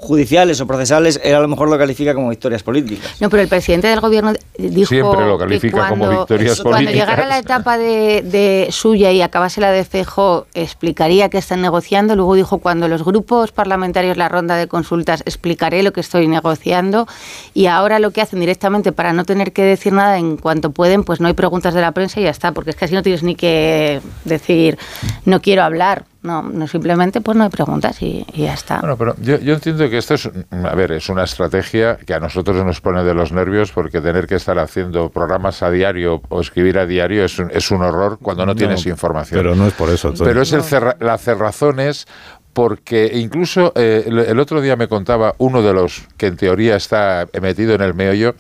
[0.01, 3.21] judiciales o procesales, él a lo mejor lo califica como victorias políticas.
[3.21, 6.77] No, pero el presidente del gobierno dijo Siempre lo que califica como cuando, victorias cuando
[6.77, 7.09] políticas.
[7.09, 12.15] llegara la etapa de, de suya y acabase la de Fejo, explicaría que están negociando.
[12.15, 17.09] Luego dijo, cuando los grupos parlamentarios, la ronda de consultas, explicaré lo que estoy negociando.
[17.53, 21.03] Y ahora lo que hacen directamente para no tener que decir nada en cuanto pueden,
[21.03, 23.03] pues no hay preguntas de la prensa y ya está, porque es que así no
[23.03, 24.79] tienes ni que decir,
[25.25, 26.05] no quiero hablar.
[26.29, 28.81] No, no simplemente pues no hay preguntas y, y ya está.
[28.81, 32.21] Bueno, pero yo, yo entiendo que esto es, a ver, es una estrategia que a
[32.21, 36.41] nosotros nos pone de los nervios porque tener que estar haciendo programas a diario o
[36.41, 39.41] escribir a diario es un, es un horror cuando no, No, tienes información.
[39.41, 40.13] Pero no es por eso.
[40.13, 40.29] Tony.
[40.29, 42.07] Pero es el cerra- la cerrazón es
[42.53, 47.27] porque incluso eh, el, otro día me contaba uno de los que en teoría está
[47.41, 48.35] metido en el meollo,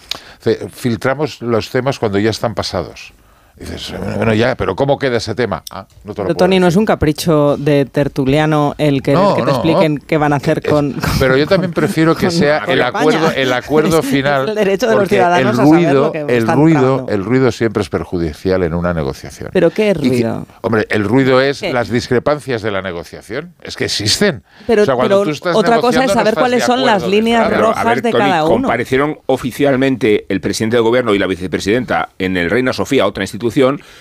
[0.71, 3.13] filtramos los temas cuando ya están pasados.
[3.59, 5.63] Dices, bueno, ya, pero ¿cómo queda ese tema?
[5.71, 9.41] Ah, no te lo Tony, no es un capricho de tertuliano el que, No, que
[9.43, 9.53] te no.
[9.53, 12.71] expliquen qué van a hacer con, con- Pero yo también prefiero que con- sea con
[12.75, 12.99] el España.
[13.01, 14.49] acuerdo, el acuerdo final.
[14.51, 17.25] el derecho de los ciudadanos el a saber ruido, lo que el están ruido, el
[17.25, 19.51] ruido siempre es perjudicial en una negociación.
[19.53, 20.47] ¿Pero qué Y que- ruido?
[20.63, 21.73] hombre, el ruido es ¿Qué?
[21.73, 23.55] las discrepancias de la negociación.
[23.63, 24.45] Es que existen.
[24.67, 27.07] Pero, O sea, cuando pero tú estás otra cosa es no saber cuáles son las
[27.07, 28.53] líneas rojas ver, de Tony, cada uno.
[28.55, 33.48] comparecieron oficialmente el presidente del gobierno y la vicepresidenta en el Reina Sofía, otra institución,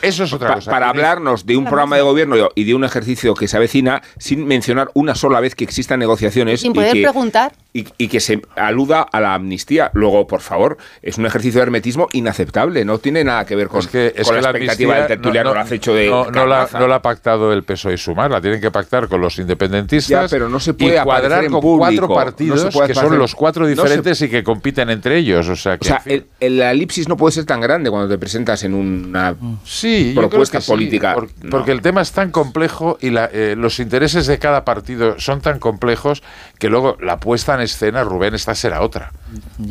[0.02, 0.72] Eso es otra pa- cosa.
[0.72, 4.46] para hablarnos de un programa de gobierno y de un ejercicio que se avecina sin
[4.46, 7.54] mencionar una sola vez que existan negociaciones Sin y poder que, preguntar.
[7.78, 9.92] Y y, que se aluda a la amnistía.
[9.94, 13.86] Luego, por favor, es un ejercicio de hermetismo inaceptable, no tiene nada que ver con,
[13.86, 17.02] que, con la, expectativa del tertuliano, no, lo hecho de no, la, no la ha
[17.02, 20.74] pactado el PSOE y Sumar, la tienen que pactar con los independentistas pero no se
[20.74, 24.90] puede y cuadrar con cuatro partidos que son los cuatro diferentes se, y que compiten
[24.90, 25.48] entre ellos.
[25.50, 28.18] O sea, que, o sea el, el, elipsis no puede ser tan grande cuando te
[28.18, 31.16] presentas en una sí, propuesta política.
[31.20, 35.20] Sí, porque el tema es tan complejo y la, eh, los intereses de cada partido
[35.20, 36.24] son tan complejos
[36.60, 39.12] que luego la puesta en escena, Rubén, esta será otra.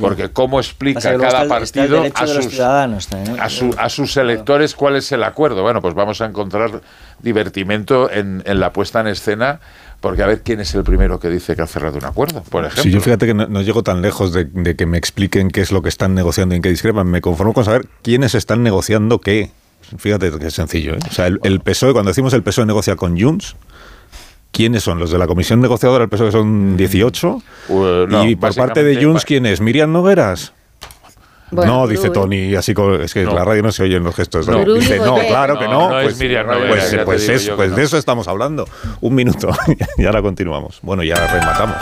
[0.01, 5.25] Porque cómo explica cada partido a sus, a, su, a sus electores cuál es el
[5.25, 5.63] acuerdo.
[5.63, 6.81] Bueno, pues vamos a encontrar
[7.21, 9.61] divertimento en, en la puesta en escena
[10.01, 12.65] porque a ver quién es el primero que dice que ha cerrado un acuerdo, por
[12.65, 12.83] ejemplo.
[12.83, 15.73] Sí, yo fíjate que no, llego tan lejos de, de, que me expliquen qué es
[15.73, 17.09] lo que están negociando y en qué discrepan.
[17.09, 19.51] Me conformo con saber quiénes están negociando qué.
[19.99, 20.95] Fíjate que es sencillo.
[20.95, 20.99] ¿eh?
[21.09, 23.57] O sea, el, el, PSOE, cuando decimos el PSOE negocia con Junts,
[24.57, 24.99] ¿quiénes son?
[24.99, 27.43] ¿Los de la comisión negociadora del PSOE son 18?
[27.69, 29.61] Uh, no, y por parte de Junts, ¿quién es?
[29.61, 30.55] ¿Miriam Nogueras?
[31.51, 34.49] no, dice Tony, así como, es que la radio no se oye en los gestos.
[34.49, 34.65] No.
[34.75, 35.91] Dice, no, claro que no.
[35.91, 38.67] pues, Miriam, pues, pues, pues de eso estamos hablando.
[39.03, 39.51] Un minuto
[39.99, 40.79] y ahora continuamos.
[40.83, 41.77] Bueno, ya rematamos.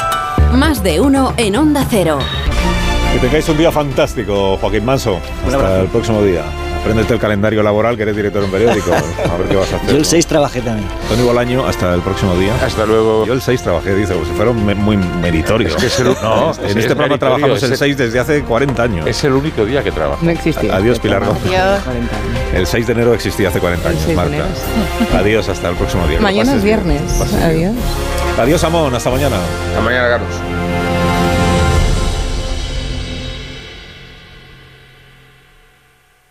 [0.53, 2.19] Más de uno en Onda Cero.
[3.13, 5.21] Que tengáis un día fantástico, Joaquín Manso.
[5.47, 6.43] Hasta el próximo día.
[6.85, 8.93] Apréndete el calendario laboral, que eres director de un periódico.
[9.33, 9.89] A ver qué vas a hacer.
[9.89, 10.87] Yo el 6 trabajé también.
[11.09, 12.53] Tony Bolaño, hasta el próximo día.
[12.63, 13.25] Hasta luego.
[13.25, 15.69] Yo el 6 trabajé, dice, si fuera muy meritorio.
[15.69, 19.07] Es que es el, no, en este programa trabajamos el 6 desde hace 40 años.
[19.07, 20.23] Es el único día que trabajo.
[20.23, 20.77] No existía.
[20.77, 21.43] Adiós, Pilar Gómez.
[22.55, 24.45] El 6 de enero existía hace 40 años, Marta.
[25.17, 26.21] Adiós, hasta el próximo día.
[26.21, 27.01] Mañana es viernes.
[27.43, 27.73] Adiós.
[28.39, 28.95] Adiós, Amón.
[28.95, 29.37] Hasta mañana.
[29.71, 30.74] Hasta mañana, Carlos.